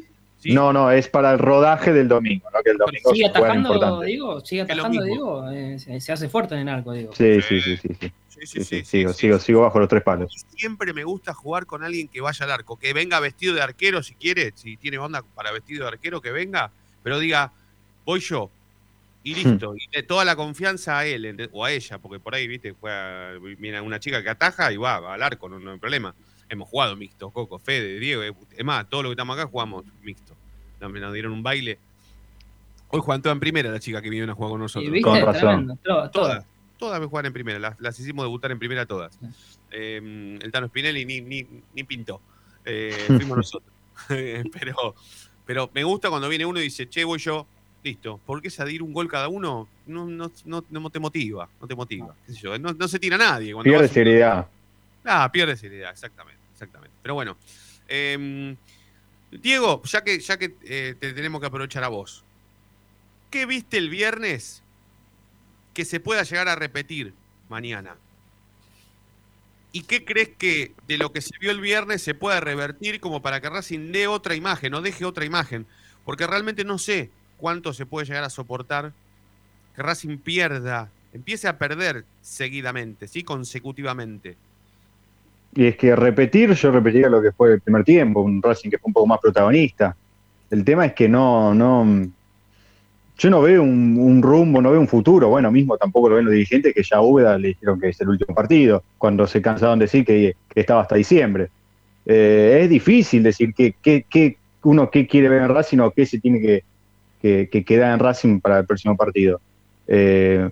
[0.48, 0.54] sí?
[0.54, 2.62] No, no, es para el rodaje del domingo, ¿no?
[2.64, 4.02] Que el domingo ¿Sigue atajando.
[4.02, 4.40] Diego?
[4.42, 5.04] ¿Sigue atajando.
[5.04, 5.52] Diego?
[5.52, 7.14] Eh, se, hace fuerte en el arco, Diego.
[7.14, 8.12] Sí, sí, sí, sí, sí.
[8.46, 10.46] Sí, sí, sigo, sigo, sigo bajo los tres palos.
[10.56, 14.04] Siempre me gusta jugar con alguien que vaya al arco, que venga vestido de arquero
[14.04, 17.52] si quiere, si tiene onda para vestido de arquero, que venga, pero diga,
[18.06, 18.52] voy yo.
[19.24, 22.48] Y listo, y de toda la confianza a él o a ella, porque por ahí,
[22.48, 25.80] viste, juega, viene una chica que ataja y va, va al arco, no, no hay
[25.80, 26.16] problema.
[26.48, 29.84] Hemos jugado mixto, Coco, Fede, Diego, eh, es más, todos los que estamos acá jugamos
[30.02, 30.37] mixto.
[30.80, 31.80] Nos, nos dieron un baile.
[32.90, 34.88] Hoy juegan todas en primera las chicas que vinieron a jugar con nosotros.
[34.88, 35.80] Y viste, Con razón.
[35.84, 36.46] todas, todas.
[36.78, 39.18] Todas me juegan en primera, las, las hicimos debutar en primera todas.
[39.72, 42.22] Eh, el Tano Spinelli ni, ni, ni pintó.
[42.64, 43.72] Eh, fuimos nosotros.
[44.08, 44.96] pero,
[45.46, 47.48] pero me gusta cuando viene uno y dice, che, voy yo,
[47.84, 48.20] listo.
[48.26, 49.68] ¿Por qué salir un gol cada uno?
[49.88, 52.16] No, no, no, no te motiva, no te motiva.
[52.28, 53.54] qué sé yo, no, no se tira nadie.
[53.54, 54.48] Cuando Pierde seriedad.
[55.04, 56.96] Ah, pierde seriedad, exactamente, exactamente.
[57.02, 57.38] Pero bueno,
[57.88, 58.56] eh,
[59.32, 62.24] Diego, ya que, ya que eh, te tenemos que aprovechar a vos,
[63.30, 64.64] ¿qué viste el viernes
[65.74, 67.14] que se pueda llegar a repetir
[67.50, 67.98] mañana?
[69.74, 73.22] ¿Y qué crees que de lo que se vio el viernes se pueda revertir como
[73.22, 75.68] para que Racing dé otra imagen, no deje otra imagen?
[76.06, 78.94] Porque realmente no sé cuánto se puede llegar a soportar
[79.76, 83.24] que Racing pierda, empiece a perder seguidamente, ¿sí?
[83.24, 84.38] consecutivamente.
[85.56, 88.78] Y es que repetir, yo repetiría lo que fue el primer tiempo, un Racing que
[88.78, 89.96] fue un poco más protagonista.
[90.52, 92.08] El tema es que no, no,
[93.18, 95.30] yo no veo un, rumbo, no veo un futuro.
[95.30, 98.00] Bueno, mismo tampoco lo ven los dirigentes que ya a Úbeda le dijeron que es
[98.02, 101.50] el último partido, cuando se cansaron de decir que, que estaba hasta diciembre.
[102.06, 106.06] Eh, es difícil decir que, que- que uno qué quiere ver en Racing o qué
[106.06, 106.64] se tiene que,
[107.22, 109.42] que, que quedar en Racing para el próximo partido.
[109.88, 110.50] Eh,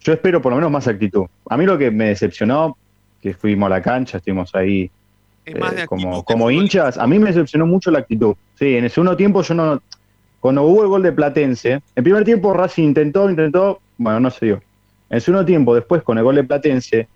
[0.00, 1.24] yo espero por lo menos más actitud.
[1.48, 2.76] A mí lo que me decepcionó,
[3.24, 4.90] que fuimos a la cancha, estuvimos ahí
[5.46, 5.54] eh,
[5.86, 8.34] como, como hinchas, a mí me decepcionó mucho la actitud.
[8.58, 9.82] Sí, en el segundo tiempo yo no.
[10.40, 14.44] Cuando hubo el gol de Platense, en primer tiempo Racing intentó, intentó, bueno, no se
[14.44, 14.54] dio.
[15.08, 17.08] En el segundo tiempo, después con el gol de Platense,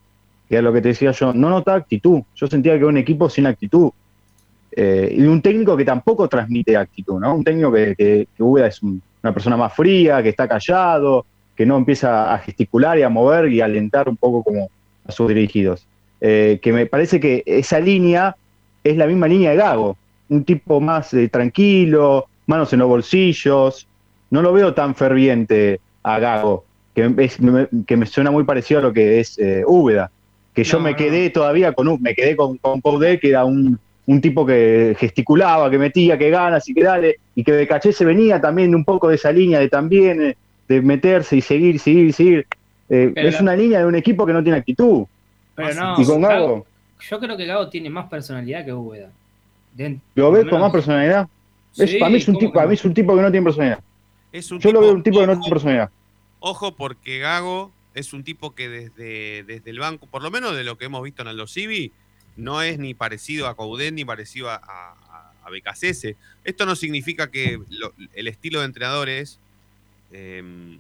[0.49, 2.23] que es lo que te decía yo, no notaba actitud.
[2.35, 3.91] Yo sentía que era un equipo sin actitud.
[4.75, 7.35] Eh, y un técnico que tampoco transmite actitud, ¿no?
[7.35, 11.67] Un técnico que, que, que es un- una persona más fría, que está callado, que
[11.67, 14.71] no empieza a gesticular y a mover y a alentar un poco como
[15.07, 15.87] a sus dirigidos.
[16.21, 18.35] Eh, que me parece que esa línea
[18.83, 19.97] es la misma línea de Gago,
[20.29, 23.87] un tipo más eh, tranquilo, manos en los bolsillos.
[24.31, 28.81] No lo veo tan ferviente a Gago, que, es- me, que me suena muy parecido
[28.81, 30.11] a lo que es eh, Úbeda.
[30.55, 30.97] Que yo No, me no.
[30.97, 35.79] quedé todavía con me quedé con, con que era un, un tipo que gesticulaba, que
[35.79, 39.09] metía, que ganas y que dale, y que de caché se venía también un poco
[39.09, 40.37] de esa línea de también eh,
[40.69, 42.47] de meterse y seguir, seguir, seguir.
[42.91, 45.05] Eh, es una línea de un equipo que no tiene actitud.
[45.59, 46.67] Pero no, y con Gago, Gago-
[47.11, 49.11] yo creo que Gago tiene más personalidad que Úbeda.
[50.15, 51.29] ¿lo ves con más personalidad?
[51.77, 52.69] Es- Sí, para, mí es un ¿cómo tipo, que para no?
[52.71, 53.81] mí es un tipo que no tiene personalidad.
[54.33, 55.91] Es un Yo lo veo un tipo que no tiene personalidad.
[56.41, 60.65] Ojo, porque Gago es un tipo que desde, desde el banco, por lo menos de
[60.65, 61.93] lo que hemos visto en Aldo Civi,
[62.37, 66.15] no es ni parecido a Coudet ni parecido a, a, a BKCS.
[66.45, 69.39] Esto no significa que lo- el estilo de entrenadores,
[70.13, 70.79] em,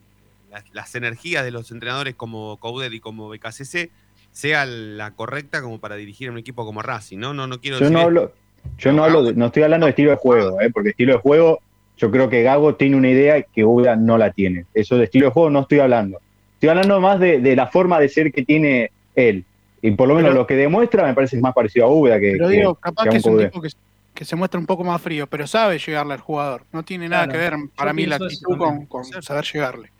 [0.50, 3.90] las, las energías de los entrenadores como Coudet y como BKCS
[4.32, 7.34] sea la correcta como para dirigir a un equipo como Racing, ¿no?
[7.34, 8.32] No, no quiero Yo decir no hablo,
[8.78, 10.70] yo no hablo, de- no estoy hablando de estilo de juego, ¿eh?
[10.72, 11.60] porque estilo de juego,
[11.96, 14.66] yo creo que Gago tiene una idea que Uda no la tiene.
[14.74, 16.20] Eso de estilo de juego no estoy hablando.
[16.54, 19.44] Estoy hablando más de, de la forma de ser que tiene él.
[19.82, 22.32] Y por lo menos Pero- lo que demuestra me parece más parecido a Úbeda que,
[22.32, 23.68] Pero que- digo, capaz que es un tipo que,
[24.14, 26.64] que se muestra un poco más frío, pero sabe llegarle al jugador.
[26.72, 27.38] No tiene nada Claro.
[27.38, 29.90] que ver, para Yo mí, la actitud con, saber llegarle.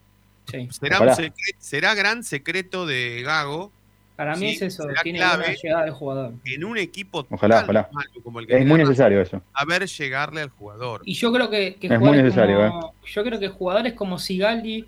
[0.70, 3.70] ¿Será, un secre- será gran secreto de Gago
[4.18, 6.32] Para mí Sí, es eso, tiene clave una llegada del jugador.
[6.44, 7.88] En un equipo Ojalá, tan ojalá.
[7.92, 9.40] malo como el que Es muy necesario eso.
[9.56, 11.02] saber llegarle al jugador.
[11.04, 12.68] Y yo creo que, que Es muy necesario, ¿eh?
[12.68, 14.84] como, yo creo que jugadores como Sigali,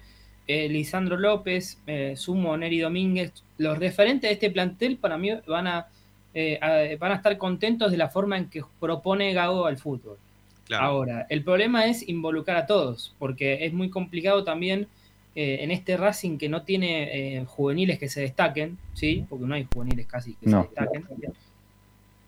[0.48, 5.68] eh, Lisandro López, eh, Sumo Neri Domínguez, los referentes de este plantel para mí van
[5.68, 5.86] a,
[6.34, 10.18] eh, a- van a estar contentos de la forma en que propone Gago al fútbol.
[10.66, 10.84] Claro.
[10.86, 14.88] Ahora, el problema es involucrar a todos, porque es muy complicado también
[15.34, 19.24] eh, en este Racing que no tiene eh, juveniles que se destaquen, ¿sí?
[19.28, 20.62] Porque no hay juveniles casi que No.
[20.62, 21.04] se destaquen.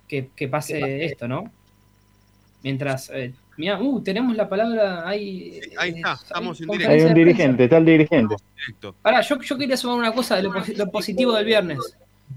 [0.08, 1.50] Que, que pase esto, ¿no?
[2.62, 5.60] Mientras, eh, mira, uh, tenemos la palabra ahí.
[5.76, 7.08] Ahí está, estamos en conferencia Hay directo.
[7.08, 8.36] un dirigente, está el dirigente.
[8.56, 8.94] directo.
[9.02, 11.78] Ahora, yo, yo quería sumar una cosa de lo, lo positivo del viernes.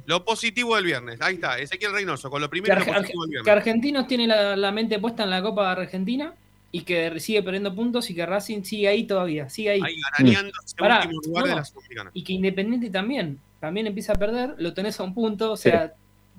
[0.07, 1.21] Lo positivo del viernes.
[1.21, 3.55] Ahí está, Ezequiel Reynoso, con lo Que, primero lo Arge- positivo del que viernes.
[3.57, 6.33] Argentinos tiene la, la mente puesta en la Copa Argentina
[6.75, 9.81] y que sigue perdiendo puntos y que Racing sigue ahí todavía, sigue ahí.
[9.81, 10.35] Ahí
[10.77, 11.55] Pará, último lugar de no.
[11.55, 12.11] la Sudamericana.
[12.13, 15.93] Y que Independiente también, también empieza a perder, lo tenés a un punto, o sea,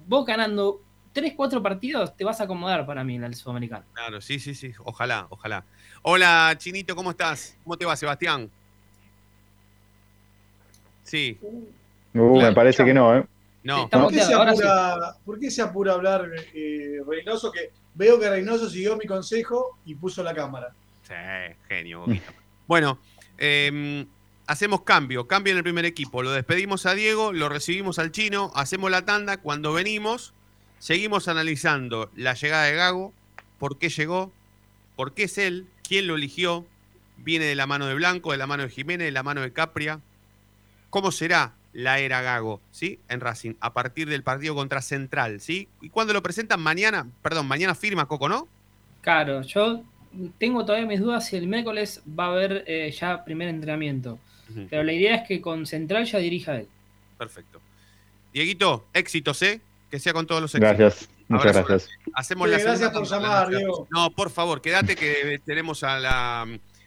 [0.07, 0.83] vos ganando
[1.15, 3.87] 3, 4 partidos te vas a acomodar para mí en el Sudamericano.
[3.95, 4.75] Claro, sí, sí, sí.
[4.85, 5.65] Ojalá, ojalá.
[6.03, 7.57] Hola, Chinito, ¿cómo estás?
[7.65, 8.51] ¿Cómo te va, Sebastián?
[11.03, 11.39] Sí,
[12.13, 13.27] Uh, me parece que no, ¿eh?
[13.67, 13.89] No.
[13.89, 14.63] ¿Por qué, se ahora sí.
[14.63, 17.51] apura, ¿Por qué se apura a hablar eh, Reynoso?
[17.51, 20.73] Que veo que Reynoso siguió mi consejo y puso la cámara.
[21.03, 21.15] Sí,
[21.69, 22.01] genio.
[22.01, 22.33] Boquita.
[22.67, 22.99] Bueno,
[23.39, 24.07] eh,
[24.47, 26.23] hacemos cambio, cambio en el primer equipo.
[26.23, 29.39] Lo despedimos a Diego, lo recibimos al chino, hacemos la tanda.
[29.39, 30.33] Cuando venimos,
[30.79, 33.13] seguimos analizando la llegada de Gago,
[33.59, 34.33] por qué llegó,
[34.95, 36.67] por qué es él, quién lo eligió,
[37.17, 39.53] viene de la mano de Blanco, de la mano de Jiménez, de la mano de
[39.53, 40.01] Capria.
[40.91, 42.99] ¿Cómo será la era Gago, ¿sí?
[43.11, 45.69] En Racing, a partir del partido contra Central, ¿sí?
[45.83, 46.59] ¿Y cuándo lo presentan?
[46.59, 48.49] Mañana, perdón, mañana firma Coco, ¿no?
[49.03, 49.83] Claro, yo
[50.39, 54.19] tengo todavía mis dudas si el miércoles va a haber eh, ya primer entrenamiento.
[54.71, 56.69] Pero la idea es que con Central ya dirija él.
[57.19, 57.61] Perfecto.
[58.33, 59.61] Dieguito, éxitos, ¿eh?
[59.91, 60.79] Que sea con todos los éxitos.
[60.79, 61.91] Gracias, muchas gracias.
[62.15, 63.87] Hacemos Sí, la gracias por llamar, Diego.
[63.91, 66.47] No, por favor, quédate que tenemos a la,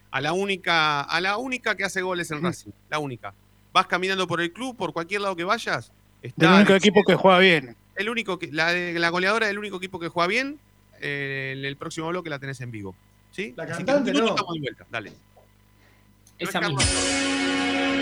[0.09, 2.71] a la única, a la única que hace goles en Racing.
[2.89, 3.35] La única.
[3.73, 5.91] Vas caminando por el club, por cualquier lado que vayas.
[6.21, 7.75] Está Del único equipo que juega bien.
[7.95, 10.59] el único que, la, de- la goleadora del único equipo que juega bien.
[11.01, 12.93] eh, en el próximo bloque la tenés en vivo.
[13.31, 13.53] ¿Sí?
[13.55, 14.31] La Así que cantante, minuto no.
[14.35, 14.85] estamos de vuelta.
[14.89, 15.13] Dale.
[16.39, 17.99] Esa No es misma.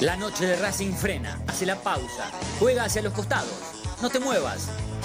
[0.00, 3.50] La noche de Racing frena, hace la pausa, juega hacia los costados.
[4.02, 4.68] No te muevas,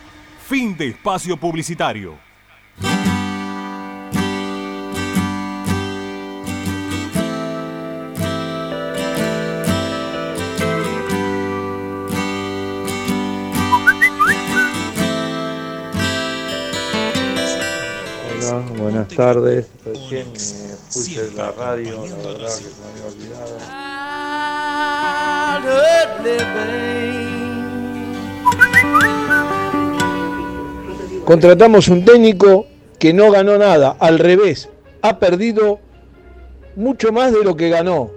[0.51, 2.19] Fin de espacio publicitario.
[18.27, 19.69] Hola, buenas tardes.
[19.85, 23.57] Recién eh, puse la radio, la verdad que se me había olvidado.
[31.25, 32.65] Contratamos un técnico
[32.99, 34.69] que no ganó nada, al revés,
[35.01, 35.79] ha perdido
[36.75, 38.11] mucho más de lo que ganó.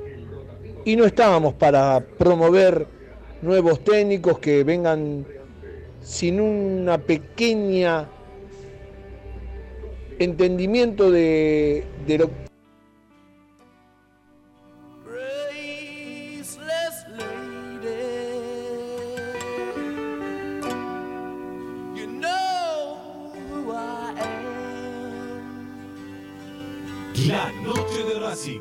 [0.85, 2.87] Y no estábamos para promover
[3.43, 5.27] nuevos técnicos que vengan
[6.03, 8.09] sin una pequeña
[10.19, 12.44] entendimiento de, de lo Graceless
[27.27, 28.61] La noche de Racing.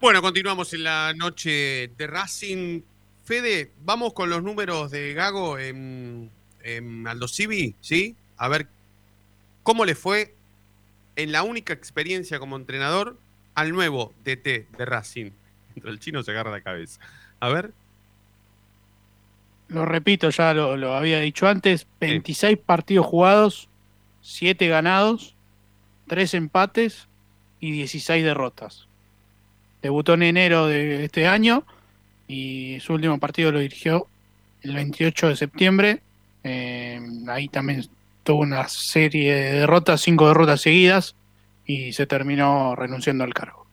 [0.00, 2.82] Bueno, continuamos en la noche de Racing.
[3.24, 6.30] Fede, vamos con los números de Gago en,
[6.62, 8.16] en Aldo Civi, ¿sí?
[8.36, 8.66] A ver
[9.62, 10.34] cómo le fue
[11.16, 13.16] en la única experiencia como entrenador
[13.54, 15.30] al nuevo DT de Racing.
[15.84, 17.00] El chino se agarra la cabeza.
[17.40, 17.72] A ver.
[19.68, 23.70] Lo repito, ya lo, lo había dicho antes, 26 partidos jugados,
[24.20, 25.34] 7 ganados,
[26.08, 27.08] 3 empates
[27.62, 28.88] y 16 derrotas.
[29.80, 31.64] Debutó en enero de este año
[32.28, 34.08] y su último partido lo dirigió
[34.62, 36.02] el 28 de septiembre.
[36.44, 37.86] Eh, ahí también
[38.24, 41.14] tuvo una serie de derrotas, 5 derrotas seguidas
[41.64, 43.66] y se terminó renunciando al cargo.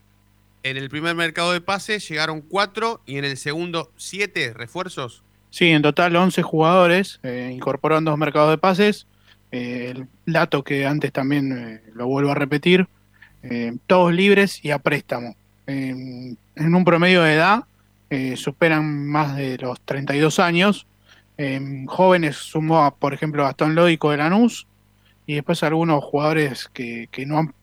[0.61, 5.23] En el primer mercado de pases llegaron cuatro y en el segundo siete refuerzos.
[5.49, 9.07] Sí, en total 11 jugadores, eh, incorporó en dos mercados de pases.
[9.51, 12.87] Eh, el dato que antes también eh, lo vuelvo a repetir,
[13.43, 15.35] eh, todos libres y a préstamo.
[15.67, 17.63] En un promedio de edad
[18.09, 20.85] eh, superan más de los 32 años.
[21.85, 24.67] Jóvenes sumó, a, por ejemplo, Gastón Lódico de Lanús
[25.25, 27.53] y después algunos jugadores que, que no han,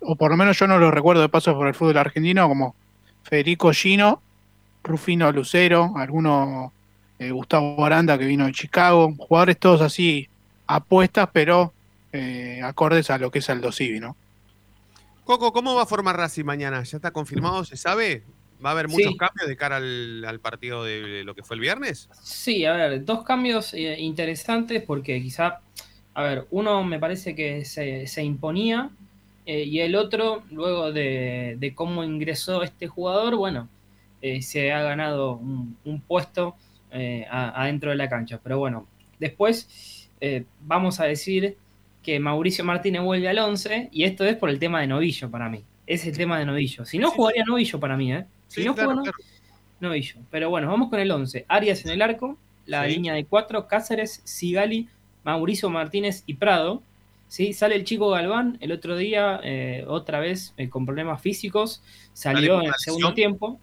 [0.00, 2.76] o por lo menos yo no los recuerdo de paso por el fútbol argentino, como
[3.24, 4.22] Federico Gino,
[4.84, 6.72] Rufino Lucero, alguno
[7.18, 10.28] eh, Gustavo Aranda que vino de Chicago, jugadores todos así
[10.68, 11.72] apuestas, pero
[12.62, 14.14] acordes a lo que es Aldo Civi, ¿no?
[15.24, 16.82] Coco, ¿cómo va a formar Racing mañana?
[16.82, 17.64] ¿Ya está confirmado?
[17.64, 18.24] ¿Se sabe?
[18.64, 19.16] ¿Va a haber muchos Sí.
[19.16, 22.08] cambios de cara al, al partido de lo que fue el viernes?
[22.22, 25.60] Sí, a ver, dos cambios eh, interesantes porque quizá,
[26.14, 28.90] a ver, uno me parece que se, se imponía
[29.46, 33.68] eh, y el otro, luego de, de cómo ingresó este jugador, bueno,
[34.22, 36.54] eh, se ha ganado un, un puesto
[37.30, 38.38] a- adentro de la cancha.
[38.42, 38.86] Pero bueno,
[39.18, 40.08] después
[40.60, 41.56] vamos a decir
[42.04, 45.48] que Mauricio Martínez vuelve al 11 y esto es por el tema de Novillo para
[45.48, 45.64] mí.
[45.86, 46.84] Es el tema de Novillo.
[46.84, 48.26] Si no, jugaría Novillo para mí, ¿eh?
[48.48, 49.18] Si Sí, no claro, juega claro.
[49.80, 50.16] Novillo.
[50.30, 51.44] Pero bueno, vamos con el 11.
[51.48, 52.92] Arias en el arco, la Sí.
[52.94, 54.88] línea de cuatro, Cáceres, Sigali,
[55.24, 56.82] Mauricio Martínez y Prado.
[57.28, 57.52] ¿sí?
[57.52, 61.82] Sale el chico Galván el otro día, eh, otra vez eh, con problemas físicos,
[62.12, 63.58] salió en el segundo tiempo.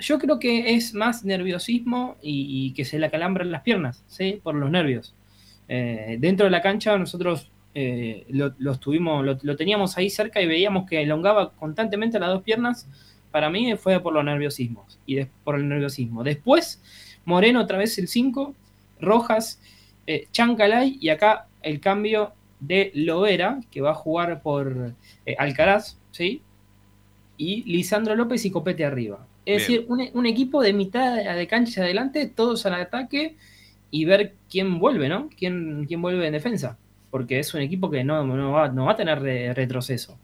[0.00, 4.40] Yo creo que es más nerviosismo y, y que se le acalambran las piernas, ¿sí?
[4.42, 5.14] Por los nervios.
[5.68, 10.40] Eh, dentro de la cancha nosotros eh, lo, lo estuvimos, lo, lo teníamos ahí cerca
[10.40, 12.88] y veíamos que elongaba constantemente las dos piernas.
[13.32, 16.22] Para mí fue por los nerviosismos y por el nerviosismo.
[16.22, 16.80] Después,
[17.24, 18.54] Moreno otra vez el 5,
[19.00, 19.60] Rojas,
[20.06, 24.92] eh, Chancalay y acá el cambio de Lovera, que va a jugar por
[25.26, 26.42] eh, Alcaraz, ¿sí?
[27.36, 29.26] Y Lisandro López y Copete arriba.
[29.44, 29.80] Es Bien.
[29.80, 33.34] decir, un, un equipo de mitad de cancha hacia adelante, todos al ataque
[33.90, 35.28] y ver quién vuelve, ¿no?
[35.36, 36.78] ¿Quién, quién vuelve en defensa?
[37.14, 40.18] Porque es un equipo que no, no, va, no va a tener re- retroceso.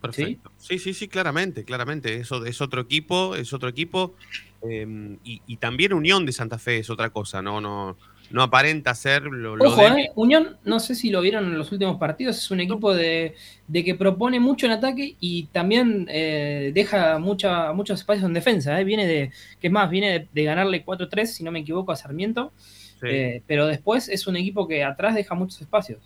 [0.00, 0.50] Perfecto.
[0.56, 2.16] Sí, sí, sí, claramente, claramente.
[2.16, 4.14] Eso es otro equipo, es otro equipo.
[4.62, 4.86] eh,
[5.22, 7.96] y, y también Unión de Santa Fe es otra cosa, no, no,
[8.30, 11.56] no aparenta ser lo, lo Ojo, de- eh, Unión, no sé si lo vieron en
[11.58, 13.34] los últimos partidos, es un equipo de,
[13.68, 18.80] de que propone mucho en ataque y también eh, deja mucha, muchos espacios en defensa.
[18.80, 18.84] eh.
[18.84, 21.96] Viene de, que es más, viene de, de ganarle 4-3, si no me equivoco, a
[21.96, 22.52] Sarmiento.
[23.00, 23.06] Sí.
[23.08, 25.98] Eh, pero después es un equipo que atrás deja muchos espacios.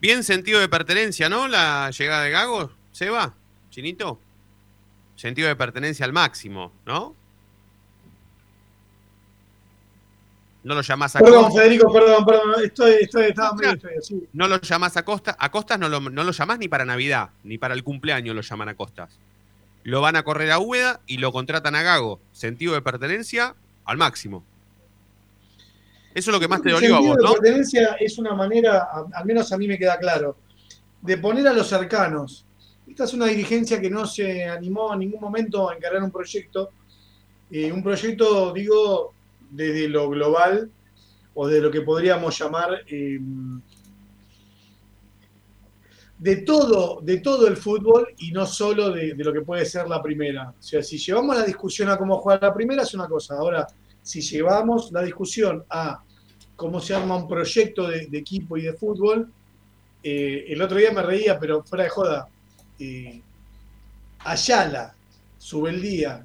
[0.00, 1.48] Bien sentido de pertenencia, ¿no?
[1.48, 3.34] La llegada de Gago, Seba,
[3.70, 4.18] Chinito.
[5.16, 7.14] Sentido de pertenencia al máximo, ¿no?
[10.64, 11.60] No lo llamás a Perdón, Costa.
[11.60, 12.54] Federico, perdón, perdón.
[12.64, 14.28] Estoy, estoy, estaba medio feo, sí.
[14.32, 15.36] No lo llamás a Costa.
[15.38, 18.42] A Costas no lo, no lo llamás ni para Navidad, ni para el cumpleaños lo
[18.42, 19.18] llaman a Costas.
[19.82, 22.20] Lo van a correr a Úbeda y lo contratan a Gago.
[22.32, 24.44] Sentido de pertenencia al máximo.
[26.14, 27.32] Eso es lo que más te dolió a vos, ¿no?
[27.32, 30.36] pertenencia es una manera, al menos a mí me queda claro,
[31.00, 32.44] de poner a los cercanos.
[32.86, 36.70] Esta es una dirigencia que no se animó en ningún momento a encargar un proyecto.
[37.50, 39.12] eh, un proyecto, digo,
[39.50, 40.70] desde lo global
[41.34, 43.18] o de lo que podríamos llamar eh,
[46.18, 49.88] de todo, de todo el fútbol y no solo de, de lo que puede ser
[49.88, 50.50] la primera.
[50.50, 53.34] O sea, si llevamos la discusión a cómo juega la primera es una cosa.
[53.36, 53.66] Ahora,
[54.02, 56.02] si llevamos la discusión a
[56.56, 59.30] cómo se arma un proyecto de, equipo y de fútbol,
[60.02, 62.28] eh, el otro día me reía, pero fuera de joda.
[62.78, 63.20] eh,
[64.24, 64.94] Ayala,
[65.38, 66.24] Subeldía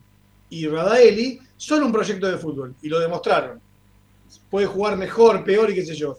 [0.50, 3.60] y Radaeli son un proyecto de fútbol y lo demostraron.
[4.50, 6.18] Puede jugar mejor, peor y qué sé yo.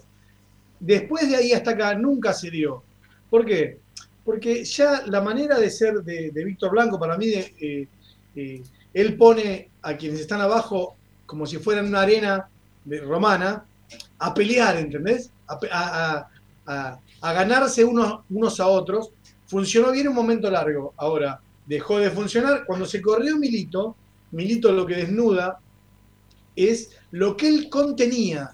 [0.81, 2.83] Después de ahí hasta acá nunca se dio.
[3.31, 3.79] ¿Por qué?
[4.25, 7.87] Porque ya la manera de ser de, Víctor Blanco, para mí, eh,
[8.35, 10.97] eh, él pone a quienes están abajo
[11.29, 12.49] como si fueran una arena
[12.87, 13.63] de- romana
[14.19, 15.31] a pelear, ¿entendés?
[15.47, 16.29] A, pe- a- a-
[16.67, 19.11] a- a ganarse unos, unos a otros.
[19.47, 20.95] Funcionó bien un momento largo.
[20.97, 22.65] Ahora, dejó de funcionar.
[22.67, 23.95] Cuando se corrió Milito,
[24.33, 25.59] Milito lo que desnuda
[26.57, 28.51] es lo que él contenía,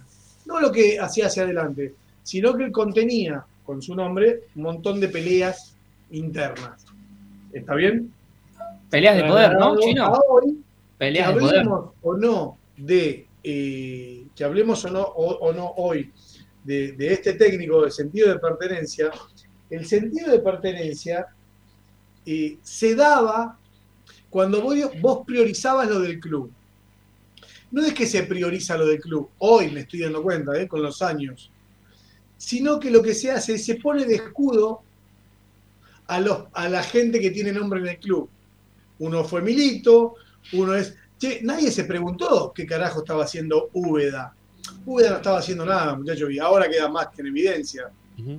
[0.46, 1.94] no lo que hacía hacia adelante,
[2.24, 5.76] sino que él contenía con su nombre un montón de peleas
[6.10, 6.84] internas.
[7.52, 8.12] ¿Está bien?
[8.90, 10.12] Peleas de poder, ¿no, Chino?
[10.28, 10.58] hoy,
[10.98, 11.66] Peleas de poder.
[12.02, 16.12] o no de eh, que hablemos o no, o, no hoy
[16.62, 19.10] de, de este técnico del sentido de pertenencia,
[19.70, 21.26] el sentido de pertenencia
[22.26, 23.58] eh, se daba
[24.30, 26.50] cuando vos, vos priorizabas lo del club.
[27.70, 30.82] No es que se prioriza lo del club, hoy me estoy dando cuenta, eh, con
[30.82, 31.50] los años,
[32.36, 34.82] sino que lo que se hace es se pone de escudo
[36.06, 38.28] a, los, a la gente que tiene nombre en el club.
[38.98, 40.14] Uno fue Milito,
[40.52, 40.96] uno es.
[41.24, 44.34] Che, nadie se preguntó qué carajo estaba haciendo Úbeda.
[44.84, 47.90] Úbeda no estaba haciendo nada, muchachos, y ahora queda más que en evidencia.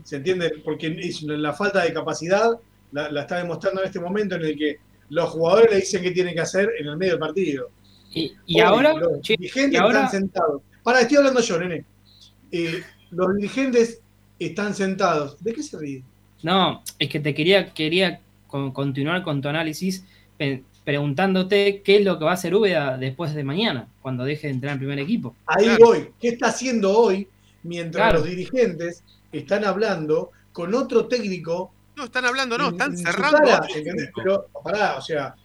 [0.03, 0.61] ¿Se entiende?
[0.63, 0.89] Porque
[1.23, 2.51] la falta de capacidad
[2.91, 4.77] la, la está demostrando en este momento en el que
[5.09, 7.69] los jugadores le dicen qué tienen que hacer en el medio del partido.
[8.13, 10.61] Y, ahora, los che, dirigentes y ahora- están sentados.
[10.83, 11.85] Para, estoy hablando yo, nene.
[12.51, 13.99] Eh, los dirigentes
[14.37, 15.43] están sentados.
[15.43, 16.03] ¿De qué se ríen?
[16.43, 20.05] No, es que te quería, quería con- continuar con tu análisis
[20.85, 24.53] preguntándote qué es lo que va a hacer Úbeda después de mañana, cuando deje de
[24.53, 25.35] entrar en primer equipo.
[25.47, 26.11] Ahí voy.
[26.21, 27.27] ¿Qué está haciendo hoy
[27.63, 28.19] mientras Claro.
[28.19, 31.73] los dirigentes están hablando con otro técnico?
[31.97, 33.39] No, están hablando, no, están cerrando.
[33.39, 33.67] cara.
[34.15, 35.35] Pero, pará, o sea,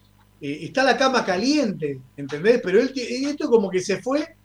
[0.42, 2.60] eh, está la cama caliente, ¿entendés?
[2.62, 4.36] Pero él, esto como que se fue,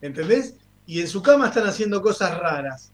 [0.00, 0.54] ¿entendés?
[0.86, 2.90] Y en su cama están haciendo cosas raras.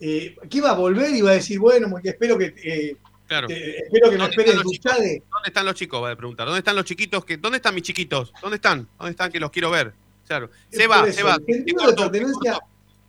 [0.00, 2.96] Eh, ¿Qué va a volver y va a decir, bueno, porque espero que eh,
[3.34, 3.48] Claro.
[3.50, 4.92] eh, espero que me ¿Dónde espere están los chicos?
[4.94, 5.22] Duchade?
[5.30, 6.02] ¿Dónde están los chicos?
[6.02, 6.46] Va a preguntar.
[6.46, 7.24] ¿Dónde están los chiquitos?
[7.24, 8.32] Que, ¿Dónde están mis chiquitos?
[8.40, 8.88] ¿Dónde están?
[8.98, 9.92] ¿Dónde están que los quiero ver?
[10.26, 10.50] Claro.
[10.70, 11.34] Se va, se va.
[11.34, 12.68] el Te sentido de corto, te pertenencia, corto.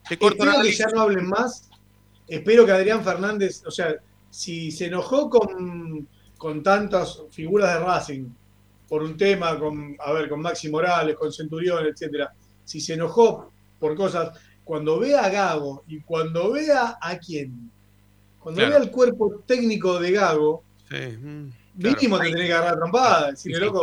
[0.09, 1.69] Te corto el Espero que ya no hablen más.
[2.28, 3.95] Espero que Adrián Fernández, o sea,
[4.32, 6.07] si se enojó con,
[6.38, 8.30] con tantas figuras de Racing
[8.89, 13.51] por un tema, con, a ver, con Maxi Morales, con Centurión, etcétera, si se enojó
[13.80, 17.71] por cosas, cuando vea a Gago y cuando vea a quién,
[18.45, 18.75] cuando Claro.
[18.75, 21.49] vea el cuerpo técnico de Gago, Sí, mm,
[21.81, 21.95] claro.
[21.97, 23.81] mínimo te tenés que agarrar trompada, decirle, loco.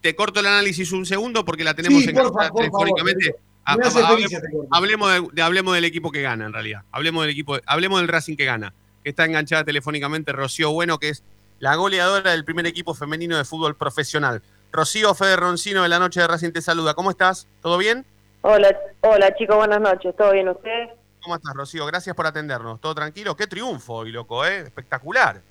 [0.00, 2.86] Te corto el análisis un segundo porque la tenemos Sí, enganchada por favor, por favor,
[2.86, 3.34] telefónicamente.
[3.64, 6.82] Ha- ha- feliz hablemos, este hablemos de- de- hablemos del equipo que gana, en realidad.
[6.92, 8.72] Hablemos del equipo, hablemos del Racing que gana,
[9.02, 11.24] que está enganchada telefónicamente Rocío Bueno, que es
[11.58, 14.40] la goleadora del primer equipo femenino de fútbol profesional.
[14.70, 16.94] Rocío Fede Roncino de la noche de Racing te saluda.
[16.94, 17.48] ¿Cómo estás?
[17.60, 18.06] ¿Todo bien?
[18.42, 20.14] Hola, hola chicos, buenas noches.
[20.16, 20.90] ¿Todo bien ustedes?
[21.24, 21.86] ¿Cómo estás, Rocío?
[21.86, 22.80] Gracias por atendernos.
[22.80, 23.34] ¿Todo tranquilo?
[23.36, 24.58] Qué triunfo hoy, loco, ¿eh?
[24.60, 25.42] Espectacular.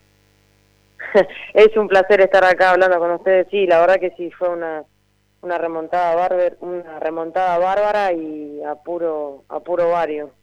[1.54, 3.48] es un placer estar acá hablando con ustedes.
[3.52, 4.84] Sí, la verdad que sí, fue una,
[5.42, 10.34] una remontada bárbara, una remontada bárbara y a puro, a puro vario.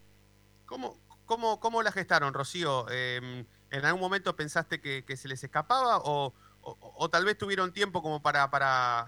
[0.67, 2.87] ¿Cómo, cómo, cómo la gestaron, Rocío?
[2.91, 7.39] Eh, ¿En algún momento pensaste que, que se les escapaba o, o, o tal vez
[7.39, 9.01] tuvieron tiempo como para, para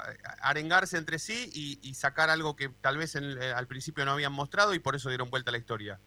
[0.42, 4.12] arengarse entre sí y, y sacar algo que tal vez en- eh, al principio no
[4.12, 6.00] habían mostrado y por eso dieron vuelta a la historia?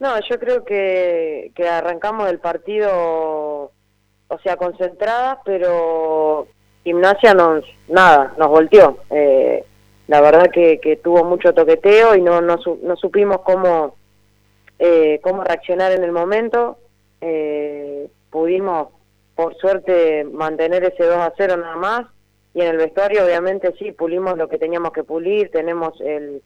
[0.00, 3.72] No, yo creo que, que arrancamos el partido,
[4.28, 6.46] o sea, concentradas, pero
[6.84, 8.98] Gimnasia nos, nada, nos volteó.
[9.10, 9.64] Eh,
[10.06, 13.96] la verdad que, que tuvo mucho toqueteo y no, no, no supimos cómo,
[14.78, 16.78] eh, cómo reaccionar en el momento.
[17.20, 18.88] Eh, pudimos,
[19.34, 22.06] por suerte, mantener ese 2 a 0 nada más.
[22.54, 25.50] Y en el vestuario, obviamente, sí, pulimos lo que teníamos que pulir.
[25.50, 26.42] Tenemos el,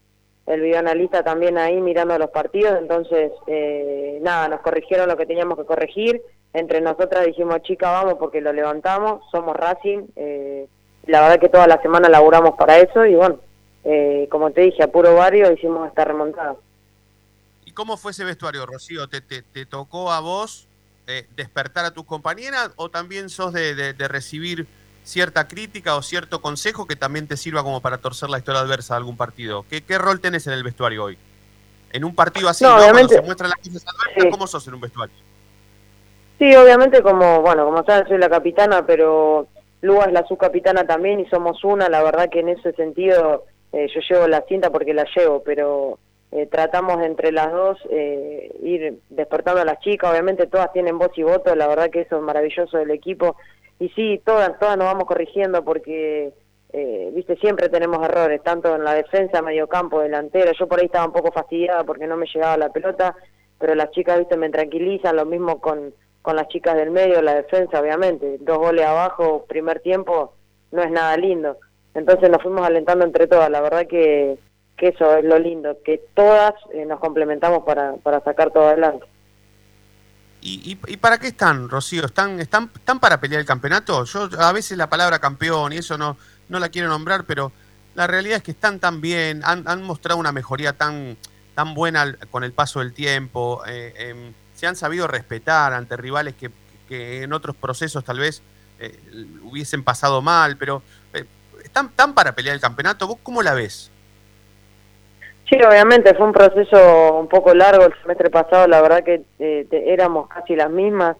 [0.47, 5.57] el videoanalista también ahí mirando los partidos, entonces eh, nada, nos corrigieron lo que teníamos
[5.59, 6.20] que corregir,
[6.53, 10.66] entre nosotras dijimos chica vamos porque lo levantamos, somos Racing, eh,
[11.07, 13.38] la verdad que toda la semana laburamos para eso y bueno,
[13.84, 16.57] eh, como te dije, a puro barrio hicimos esta remontada.
[17.64, 19.09] ¿Y cómo fue ese vestuario, Rocío?
[19.09, 20.68] ¿Te, te, tocó a vos
[21.07, 24.66] eh, despertar a tus compañeras o también sos de- de recibir
[25.05, 28.94] cierta crítica o cierto consejo que también te sirva como para torcer la historia adversa
[28.94, 29.64] de algún partido?
[29.68, 31.18] ¿Qué, qué rol tenés en el vestuario hoy?
[31.92, 32.76] En un partido así, No, ¿no?
[32.76, 35.14] Cuando obviamente- se muestran las cosas adversas, ¿cómo sos en un vestuario?
[36.38, 39.46] Sí, obviamente como, bueno, como saben soy la capitana, pero
[39.80, 43.88] Lua es la subcapitana también y somos una, la verdad que en ese sentido eh,
[43.94, 45.98] yo llevo la cinta porque la llevo, pero
[46.32, 51.11] eh, tratamos entre las dos eh, ir despertando a las chicas, obviamente todas tienen voz
[51.16, 53.36] y voto, la verdad que eso es maravilloso del equipo
[53.78, 56.32] y sí, todas, todas nos vamos corrigiendo porque,
[56.72, 60.86] eh, viste, siempre tenemos errores, tanto en la defensa, medio campo, delantera, yo por ahí
[60.86, 63.16] estaba un poco fastidiada porque no me llegaba la pelota,
[63.58, 65.92] pero las chicas, viste, me tranquilizan, lo mismo con,
[66.22, 70.34] con las chicas del medio, la defensa, obviamente, dos goles abajo, primer tiempo,
[70.70, 71.58] no es nada lindo.
[71.94, 74.38] Entonces nos fuimos alentando entre todas, la verdad que,
[74.76, 79.06] que eso es lo lindo, que todas eh, nos complementamos para, para sacar todo adelante.
[80.43, 82.05] ¿Y, y, y para qué están, Rocío?
[82.05, 84.05] ¿Están, están, ¿Están para pelear el campeonato?
[84.05, 86.16] Yo a veces la palabra campeón y eso no,
[86.49, 87.53] no la quiero nombrar, pero
[87.95, 91.16] la realidad es que están tan bien, han, han mostrado una mejoría tan,
[91.55, 96.34] tan buena con el paso del tiempo, eh, em, se han sabido respetar ante rivales
[96.34, 96.51] que,
[96.88, 98.43] que en otros procesos tal vez
[98.80, 98.99] eh,
[99.45, 100.82] hubiesen pasado mal, pero
[101.12, 101.24] eh,
[101.62, 103.07] ¿están, ¿están para pelear el campeonato?
[103.07, 103.91] ¿Vos cómo la ves?
[105.53, 109.66] Sí, obviamente fue un proceso un poco largo el semestre pasado, la verdad que eh,
[109.70, 111.18] éramos casi las mismas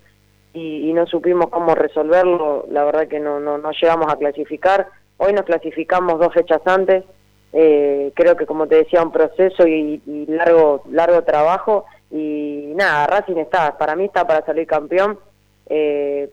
[0.55, 4.87] y, no supimos cómo resolverlo, la verdad que no, no, llegamos a clasificar.
[5.19, 7.05] Hoy nos clasificamos dos fechas antes,
[7.53, 13.07] eh, creo que como te decía, un proceso y, y largo, largo trabajo y nada,
[13.09, 15.19] Racing está, para mí está para salir campeón.
[15.69, 16.31] Eh,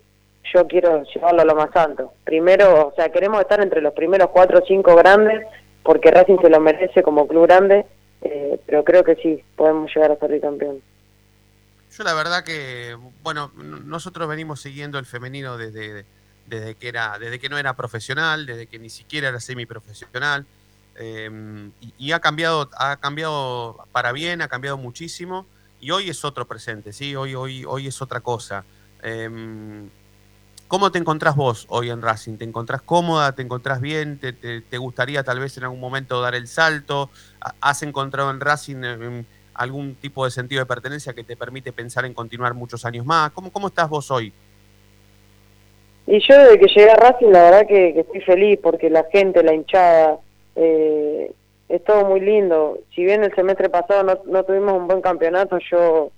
[0.53, 2.13] yo quiero llevarlo a lo más alto.
[2.23, 5.45] Primero, o sea, queremos estar entre los primeros cuatro o cinco grandes,
[5.83, 7.85] porque Racing se lo merece como club grande,
[8.21, 10.81] eh, pero creo que sí, podemos llegar a salir campeón.
[11.97, 16.05] Yo la verdad que, bueno, nosotros venimos siguiendo el femenino desde,
[16.45, 20.45] desde que era, desde que no era profesional, desde que ni siquiera era semiprofesional,
[20.97, 25.45] eh, y, ha cambiado, ha cambiado para bien, ha cambiado muchísimo,
[25.79, 28.65] y hoy es otro presente, sí, hoy, hoy, hoy es otra cosa.
[29.01, 29.29] Eh,
[30.69, 32.37] ¿Cómo te encontrás vos hoy en Racing?
[32.37, 33.33] ¿Te encontrás cómoda?
[33.33, 34.19] ¿Te encontrás bien?
[34.19, 37.09] ¿Te, te- gustaría tal vez en algún momento dar el salto?
[37.41, 41.73] ¿Ha- ¿Has encontrado en Racing eh, algún tipo de sentido de pertenencia que te permite
[41.73, 43.31] pensar en continuar muchos años más?
[43.31, 44.31] ¿Cómo, cómo estás vos hoy?
[46.05, 49.05] Y yo desde que llegué a Racing, la verdad que, que estoy feliz porque la
[49.11, 50.19] gente, la hinchada,
[50.55, 51.31] eh,
[51.67, 52.77] es todo muy lindo.
[52.95, 56.11] Si bien el semestre pasado no, no tuvimos un buen campeonato, yo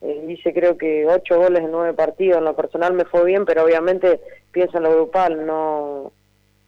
[0.00, 2.38] eh, hice creo que ocho goles en nueve partidos.
[2.38, 4.20] En lo personal me fue bien, pero obviamente
[4.52, 6.12] pienso en lo grupal, no,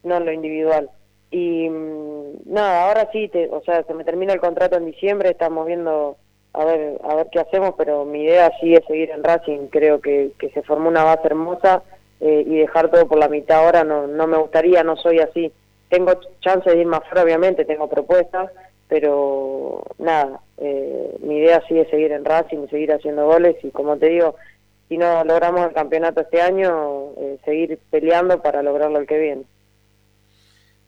[0.02, 0.90] no en lo individual.
[1.30, 5.30] Y mm, nada, ahora sí, te, o sea, se me termina el contrato en diciembre,
[5.30, 6.16] estamos viendo
[6.52, 9.68] a ver a ver qué hacemos, pero mi idea sí es seguir en Racing.
[9.68, 11.82] Creo que, que se formó una base hermosa
[12.20, 15.52] eh, y dejar todo por la mitad ahora no, no me gustaría, no soy así.
[15.88, 18.50] Tengo chance de ir más fuera, obviamente, tengo propuestas,
[18.88, 23.96] pero nada, eh, mi idea sí es seguir en Racing, seguir haciendo goles y como
[23.96, 24.36] te digo,
[24.88, 29.42] si no logramos el campeonato este año, eh, seguir peleando para lograrlo el que viene.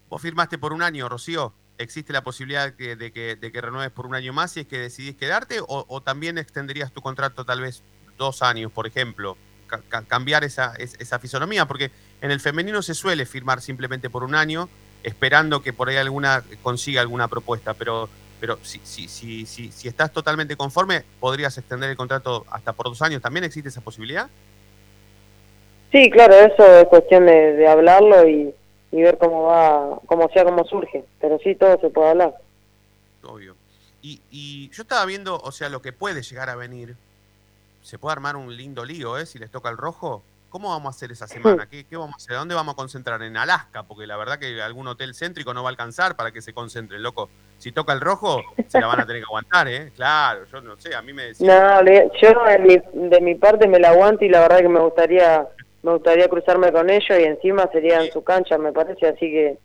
[0.08, 1.52] Vos firmaste por un año, Rocío.
[1.78, 4.78] ¿Existe la posibilidad de, que, de que renueves por un año más si es que
[4.78, 5.56] decidís quedarte?
[5.66, 7.82] ¿O, también extenderías tu contrato tal vez
[8.18, 9.36] dos años, por ejemplo?
[9.66, 14.10] Ca- ca- cambiar esa, es- esa fisonomía, porque en el femenino se suele firmar simplemente
[14.10, 14.68] por un año,
[15.02, 18.08] esperando que por ahí alguna consiga alguna propuesta, pero,
[18.42, 22.86] pero si, si, si, si, si estás totalmente conforme, podrías extender el contrato hasta por
[22.86, 23.22] dos años.
[23.22, 24.28] ¿También existe esa posibilidad?
[25.92, 28.52] Sí, claro, eso es cuestión de, de hablarlo y,
[28.90, 31.04] y ver cómo va, cómo sea, cómo surge.
[31.20, 32.34] Pero sí, todo se puede hablar.
[33.22, 33.54] Obvio.
[34.02, 36.96] Y, y yo estaba viendo, o sea, lo que puede llegar a venir.
[37.84, 39.26] Se puede armar un lindo lío, ¿eh?
[39.26, 40.24] Si les toca el rojo.
[40.52, 41.66] ¿Cómo vamos a hacer esa semana?
[41.70, 42.36] ¿Qué, qué vamos a hacer?
[42.36, 43.22] ¿Dónde vamos a concentrar?
[43.22, 43.84] ¿En Alaska?
[43.84, 47.02] Porque la verdad que algún hotel céntrico no va a alcanzar para que se concentren,
[47.02, 47.30] loco.
[47.56, 49.92] Si toca el rojo, se la van a tener que aguantar, ¿eh?
[49.96, 51.82] Claro, yo no sé, a mí me decía...
[51.82, 51.90] No,
[52.20, 55.48] yo de mi, de mi parte me la aguanto y la verdad que me gustaría
[55.82, 59.58] me gustaría cruzarme con ellos y encima sería en su cancha, me parece, así que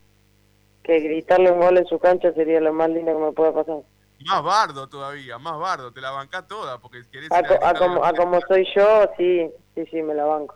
[0.83, 3.79] que gritarle un gol en su cancha sería lo más lindo que me pueda pasar.
[4.25, 8.13] Más bardo todavía, más bardo, te la bancás toda porque querés A, a como, a
[8.13, 10.55] como soy yo, sí, sí, sí, me la banco.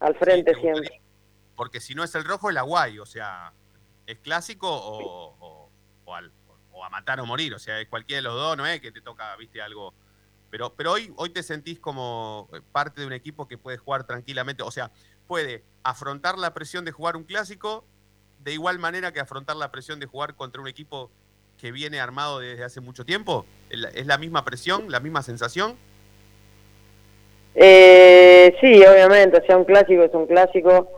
[0.00, 1.00] Al frente siempre.
[1.56, 3.52] porque si no es el rojo, el aguay, o sea,
[4.06, 5.70] es clásico o, o-
[6.06, 6.32] o al-
[6.72, 8.90] o a matar o morir, o sea, es cualquiera de los dos, no es que
[8.90, 9.92] te toca, viste, algo.
[10.50, 14.04] Pero, pero hoy, hoy te sentís como eh, parte de un equipo que puede jugar
[14.04, 14.90] tranquilamente, o sea,
[15.28, 17.84] puede afrontar la presión de jugar un clásico
[18.38, 21.10] de igual manera que afrontar la presión de jugar contra un equipo
[21.58, 23.44] que viene armado desde hace mucho tiempo.
[23.68, 25.76] ¿Es la- ¿Es la misma presión, la misma sensación?
[27.54, 30.88] Eh, sí, obviamente, o sea, un clásico es un clásico,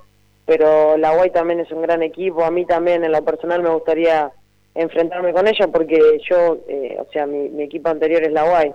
[0.46, 2.44] pero la Guay también es un gran equipo.
[2.44, 4.30] A mí también, en lo personal, me gustaría
[4.74, 8.72] enfrentarme con ellos porque yo, eh, o sea, mi, mi equipo anterior es la Guay.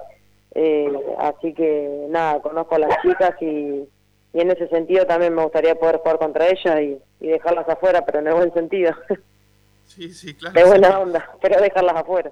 [0.55, 3.87] Eh, así que, nada, conozco a las chicas y,
[4.33, 8.03] y en ese sentido también me gustaría poder jugar contra ellas y, y dejarlas afuera,
[8.05, 8.91] pero en el buen sentido,
[9.85, 10.53] Sí, sí, claro.
[10.53, 10.67] de sí.
[10.67, 12.31] buena onda, pero dejarlas afuera.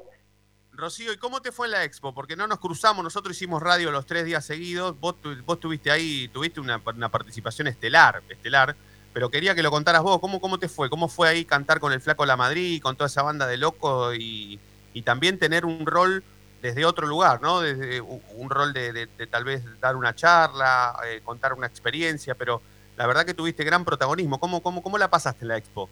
[0.77, 2.13] Rocío, ¿y cómo te fue la expo?
[2.13, 5.91] Porque no nos cruzamos, nosotros hicimos radio los tres días seguidos, vos, tu- vos tuviste
[5.91, 8.75] ahí, tuviste una, participación estelar, estelar,
[9.13, 10.89] pero quería que lo contaras vos, ¿cómo, cómo te fue?
[10.89, 14.15] ¿Cómo fue ahí cantar con el Flaco La Madrid, con toda esa banda de locos
[14.17, 14.59] y,
[15.03, 16.23] también tener un rol
[16.61, 17.59] desde otro lugar, ¿no?
[17.59, 22.61] Desde un rol de tal vez dar una charla, eh, contar una experiencia, pero
[22.97, 24.39] la verdad que tuviste gran protagonismo.
[24.39, 25.89] ¿Cómo, cómo, cómo la pasaste en la expo?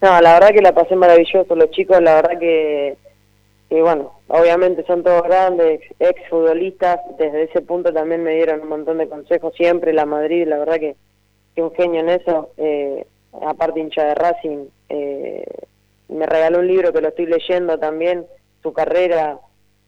[0.00, 1.54] No, la verdad que la pasé maravilloso.
[1.54, 2.96] Los chicos, la verdad que,
[3.72, 7.00] que, bueno, obviamente son todos grandes, ex futbolistas.
[7.16, 9.94] Desde ese punto también me dieron un montón de consejos siempre.
[9.94, 10.94] La Madrid, la verdad que,
[11.54, 12.50] que un genio en eso.
[12.58, 13.06] Eh,
[13.40, 15.46] aparte hincha de Racing, eh,
[16.10, 18.26] me regaló un libro que lo estoy leyendo también,
[18.62, 19.38] su carrera,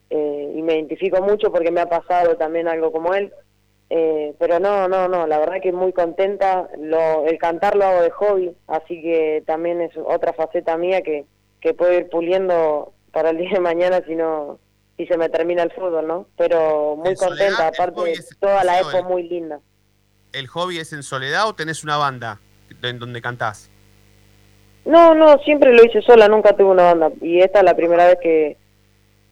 [0.09, 3.35] eh, y me identifico mucho porque me ha pasado también algo como él.
[3.91, 6.71] Eh, pero no, no, no, la verdad que muy contenta.
[6.79, 11.27] Lo, el cantar lo hago de hobby, así que también es otra faceta mía que,
[11.61, 14.59] que puedo ir puliendo para el día de mañana si no
[14.97, 16.27] si se me termina el fútbol, ¿no?
[16.37, 19.61] Pero muy En contenta, aparte es toda la expo muy linda.
[20.33, 22.41] ¿El hobby es en soledad o tenés una banda
[22.83, 23.71] en donde cantás?
[24.85, 27.11] No, no, siempre lo hice sola, nunca tuve una banda.
[27.21, 28.57] Y esta es la primera vez que,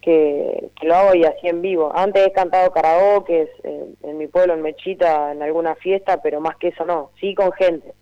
[0.00, 1.92] que, que lo hago y así en vivo.
[1.94, 6.56] Antes he cantado karaoke en, en mi pueblo, en Mechita, en alguna fiesta, pero más
[6.56, 7.10] que eso no.
[7.20, 7.92] Sí con gente.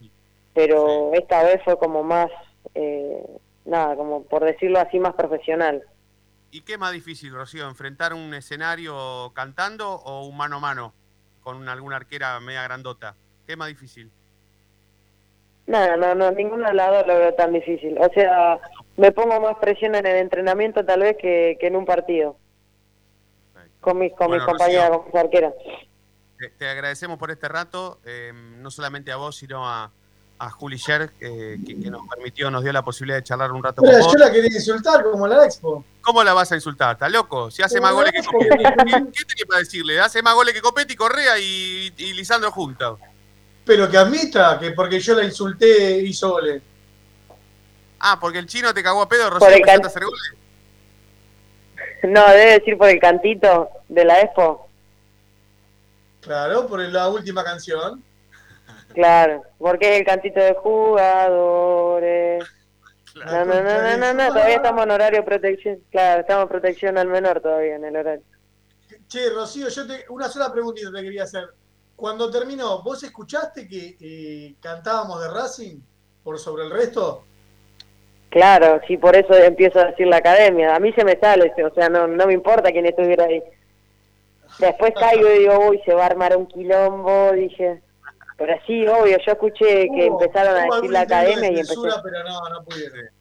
[0.54, 2.30] Pero esta vez fue como más,
[2.74, 3.24] eh,
[3.70, 5.82] nada, como por decirlo así, más profesional.
[6.50, 7.66] ¿Y qué más difícil, Rocío?
[7.68, 10.92] ¿Enfrentar un escenario cantando o un mano a mano
[11.42, 13.14] con una- alguna arquera media grandota?
[13.46, 14.10] ¿Qué más difícil?
[15.66, 17.96] Nada, no, no, ningún lado lo veo tan difícil.
[18.00, 18.58] O sea,
[18.96, 22.36] me pongo más presión en el entrenamiento tal vez que, que en un partido.
[23.80, 25.02] Con mis, con Bueno, mis compañeras, Rocío.
[25.04, 25.54] con mis arqueras.
[26.38, 29.92] Te, te agradecemos por este rato, eh, no solamente a vos, sino a,
[30.40, 33.62] a Juli Sher, eh, que, que nos permitió, nos dio la posibilidad de charlar un
[33.62, 34.12] rato Mira, con vos.
[34.14, 35.84] yo la quería insultar como la Expo.
[36.00, 36.94] ¿Cómo la vas a insultar?
[36.94, 37.50] ¿Está loco?
[37.50, 38.56] Si hace Pero más goles que Copetti.
[38.56, 40.00] ¿Qué, tenía para decirle?
[40.00, 42.98] Hace más goles que Copetti, Correa y, y Lisandro juntos.
[43.66, 46.62] Pero que admita que porque yo la insulté hizo goles.
[47.98, 50.34] Ah, porque el chino te cagó a pedo, Por Rocío, a hacer goles.
[52.02, 54.70] No, debe decir por el cantito de la expo.
[56.22, 58.02] Claro, por la última canción.
[58.94, 62.44] Claro, porque es el cantito de jugadores.
[63.14, 65.80] No, no, no, no, no, no, todavía estamos en horario protección.
[65.90, 68.24] Claro, estamos en protección al menor todavía en el horario.
[69.08, 71.44] Che, Rocío, yo te, una sola preguntita te quería hacer.
[71.96, 75.80] Cuando terminó, ¿vos escuchaste que eh, cantábamos de Racing
[76.22, 77.24] por sobre el resto?
[78.30, 80.74] Claro, sí, por eso empiezo a decir la academia.
[80.74, 83.42] A mí se me sale, o sea, no, no me importa quién estuviera ahí.
[84.58, 87.82] Después caigo y digo, uy, se va a armar un quilombo, dije.
[88.40, 91.74] Pero sí, obvio, yo escuché que Hubo- empezaron a decir la academia y empecé.
[92.02, 92.64] pero no, no.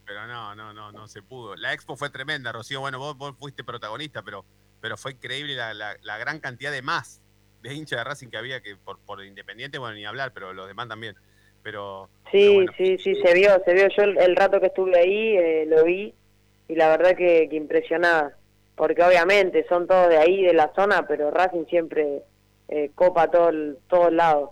[0.05, 1.57] Pero no, no, no, no se pudo.
[1.57, 2.80] La expo fue tremenda, Rocío.
[2.80, 4.45] Bueno, vos, vos fuiste protagonista, pero,
[4.80, 7.22] pero fue increíble la, la- la gran cantidad de más
[7.61, 10.70] de hinchas de Racing que había, que por, por Independiente, bueno, ni hablar, pero los
[10.70, 11.17] demás también.
[11.63, 13.89] Pero Sí, sí, sí, se vio, se vio.
[13.89, 16.13] Yo el, el rato que estuve ahí eh, lo vi
[16.70, 18.38] y la verdad que, que impresionada.
[18.78, 22.24] Porque obviamente son todos de ahí, de la zona, pero Racing siempre
[22.70, 24.51] eh, copa todo el, todos lados.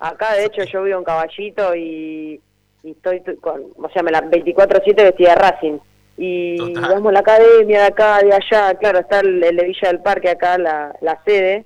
[0.00, 2.40] Acá, de hecho, yo vivo en Caballito y,
[2.82, 5.78] y estoy con, o sea, me la 24-7 vestida de Racing.
[6.16, 9.88] Y vamos a la academia de acá, de allá, claro, está el, el de Villa
[9.88, 11.64] del Parque acá, la, la sede,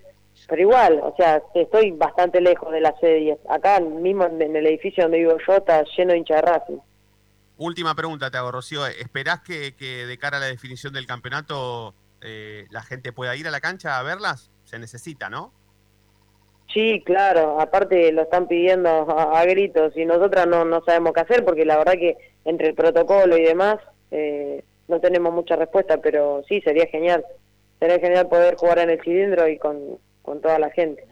[0.49, 3.21] pero igual, o sea, estoy bastante lejos de la sede.
[3.21, 6.43] y Acá mismo en en el edificio donde vivo yo está lleno de hinchas de
[6.43, 6.79] Racing.
[7.57, 8.87] Última pregunta te hago, Rocío.
[8.87, 13.47] ¿Esperás que, que de cara a la definición del campeonato eh, la gente pueda ir
[13.47, 14.51] a la cancha a verlas?
[14.65, 15.53] Se necesita, ¿no?
[16.75, 21.45] Sí, claro, aparte lo están pidiendo a, gritos y nosotras no, no sabemos qué hacer
[21.45, 23.79] porque la verdad que entre el protocolo y demás
[24.11, 27.25] eh, no tenemos mucha respuesta, pero sí, sería genial.
[27.79, 31.07] Sería genial poder jugar en el cilindro y con, con toda la gente.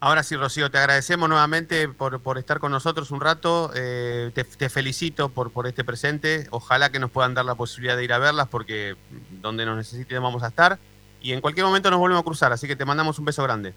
[0.00, 3.70] Ahora sí, Rocío, te agradecemos nuevamente por, por estar con nosotros un rato.
[3.74, 6.46] eh, te, te felicito por, por este presente.
[6.50, 8.96] Ojalá que nos puedan dar la posibilidad de ir a verlas porque
[9.30, 10.78] donde nos necesiten vamos a estar.
[11.22, 13.72] Y en cualquier momento nos volvemos a cruzar, así que te mandamos un beso grande.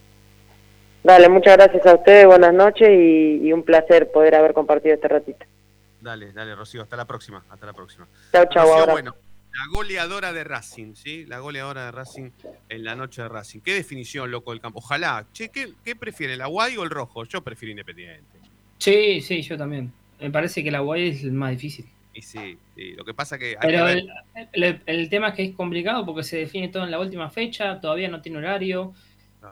[1.03, 5.07] Dale, muchas gracias a ustedes, buenas noches y, y un placer poder haber compartido este
[5.07, 5.45] ratito.
[6.01, 7.43] Dale, dale, Rocío, hasta la próxima.
[7.49, 8.07] Hasta la próxima.
[8.31, 8.91] Chao, chao, Rocío, ahora.
[8.93, 9.15] bueno,
[9.51, 11.25] la goleadora de Racing, ¿sí?
[11.25, 12.29] La goleadora de Racing
[12.69, 13.59] en la noche de Racing.
[13.61, 14.79] Qué definición, loco, del campo.
[14.79, 15.25] Ojalá.
[15.33, 17.23] Che, ¿qué, qué prefiere, el aguay o el rojo?
[17.25, 18.37] Yo prefiero Independiente.
[18.77, 19.91] Sí, sí, yo también.
[20.21, 21.85] Me parece que la Guay es el más difícil.
[22.13, 22.91] Y sí, sí.
[22.93, 24.03] Lo que pasa que hay Pero que ver.
[24.53, 27.29] el, el- el tema es que es complicado porque se define todo en la última
[27.29, 28.93] fecha, todavía no tiene horario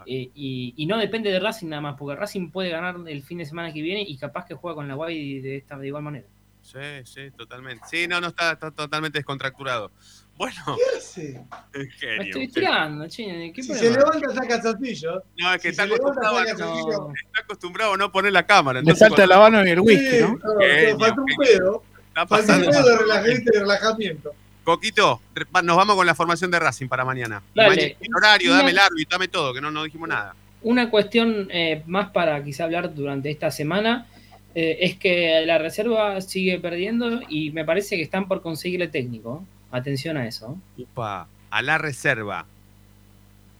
[0.05, 3.37] eh, y, y no depende de Racing nada más, porque Racing puede ganar el fin
[3.39, 6.03] de semana que viene y capaz que juega con la Guay de, esta, de igual
[6.03, 6.27] manera.
[6.61, 7.85] Sí, sí, totalmente.
[7.89, 9.89] Sí, no, no, está, está totalmente descontracturado.
[10.37, 10.55] Bueno.
[10.65, 11.45] ¿Qué hace?
[11.97, 12.17] Genio.
[12.17, 13.77] Me estoy tirando, ¿qué Si problema?
[13.77, 15.23] se levanta, saca calzoncillo.
[15.37, 18.33] No, es que Si está levanta, acostumbrado, a saca no, está acostumbrado a no poner
[18.33, 18.81] la cámara.
[18.81, 20.27] Le salta el habano y el whisky, ¿no?
[20.33, 21.83] no, pero falta un pedo.
[22.09, 22.69] Está Falta un pasando.
[22.71, 24.31] pedo de relajamiento.
[24.67, 25.21] Coquito,
[25.63, 27.41] nos vamos con la formación de Racing para mañana.
[27.55, 27.95] Dale.
[28.01, 30.35] el horario, Una- dame el árbitro, dame todo, que no, no dijimos nada.
[30.61, 34.07] Una cuestión eh, más para quizá hablar durante esta semana
[34.55, 39.45] eh, es que la reserva sigue perdiendo y me parece que están por conseguirle técnico.
[39.71, 40.57] Atención a eso.
[40.77, 42.45] Upa, a la reserva.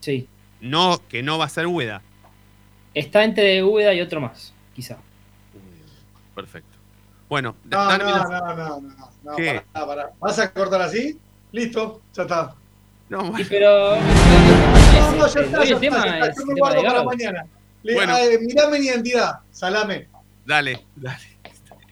[0.01, 0.27] Sí.
[0.59, 2.01] No, que no va a ser Úbeda.
[2.93, 4.97] Está entre Úbeda y otro más, quizá.
[6.35, 6.76] Perfecto.
[7.29, 9.35] Bueno, No, no, la- no, no, no, no.
[9.35, 9.61] ¿Qué?
[9.73, 10.09] Pará, pará.
[10.19, 11.17] ¿Vas a cortar así?
[11.51, 12.55] Listo, ya está.
[13.09, 13.95] No, Y pero.
[13.95, 16.29] No, no, ya está, ya tema está, ya está.
[16.29, 17.45] es Yo me guardo para mañana.
[17.83, 18.17] Le, Bueno.
[18.17, 20.07] eh, mirame mi identidad, salame.
[20.45, 21.23] Dale, dale.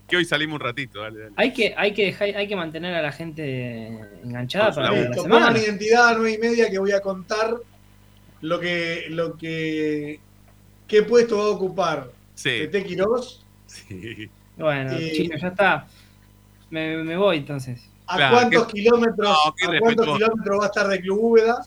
[0.08, 1.34] Que hoy salimos un ratito, dale, dale.
[1.36, 3.88] Hay que, hay que dejar, hay que mantener a la gente
[4.24, 5.48] enganchada para la Listo, semana.
[5.48, 7.56] pongan identidad a nueve y media que voy a contar
[8.42, 10.20] lo que, lo que,
[10.88, 12.50] qué puesto va a ocupar Sí.
[12.70, 14.30] Tete Quirós, Sí.
[14.58, 15.88] Bueno, Eh, chino, ya está.
[16.70, 17.82] Me, me voy entonces.
[18.08, 21.66] a Claro, cuántos qué- kilómetros, No, a cuántos kilómetros va a estar de Club Úbeda,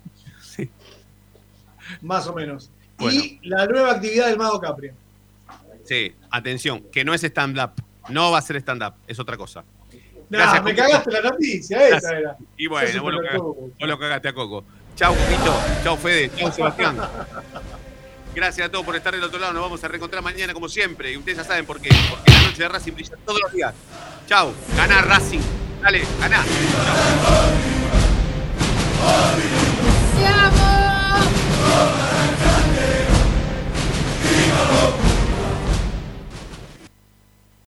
[2.02, 2.70] más o menos.
[2.98, 3.20] Bueno.
[3.20, 4.92] Y la nueva actividad del Mago Capria.
[5.84, 7.70] Sí, atención, que no es stand-up.
[8.08, 9.64] No va a ser stand-up, es otra cosa.
[10.30, 12.36] Gracias, me cagaste la noticia, esa era.
[12.56, 14.64] Y bueno, vos lo, cagaste, vos lo cagaste a Coco.
[14.94, 15.54] Chau, Coquito.
[15.84, 16.30] Chau, Fede.
[16.36, 16.96] Chau, Sebastián.
[18.34, 19.52] Gracias a todos por estar del otro lado.
[19.52, 21.12] Nos vamos a reencontrar mañana, como siempre.
[21.12, 21.90] Y ustedes ya saben por qué.
[22.10, 23.74] Porque la noche de Racing brilla todos los días.
[24.26, 24.52] Chau.
[24.76, 25.40] Ganá Racing.
[25.82, 26.44] Dale, ganá.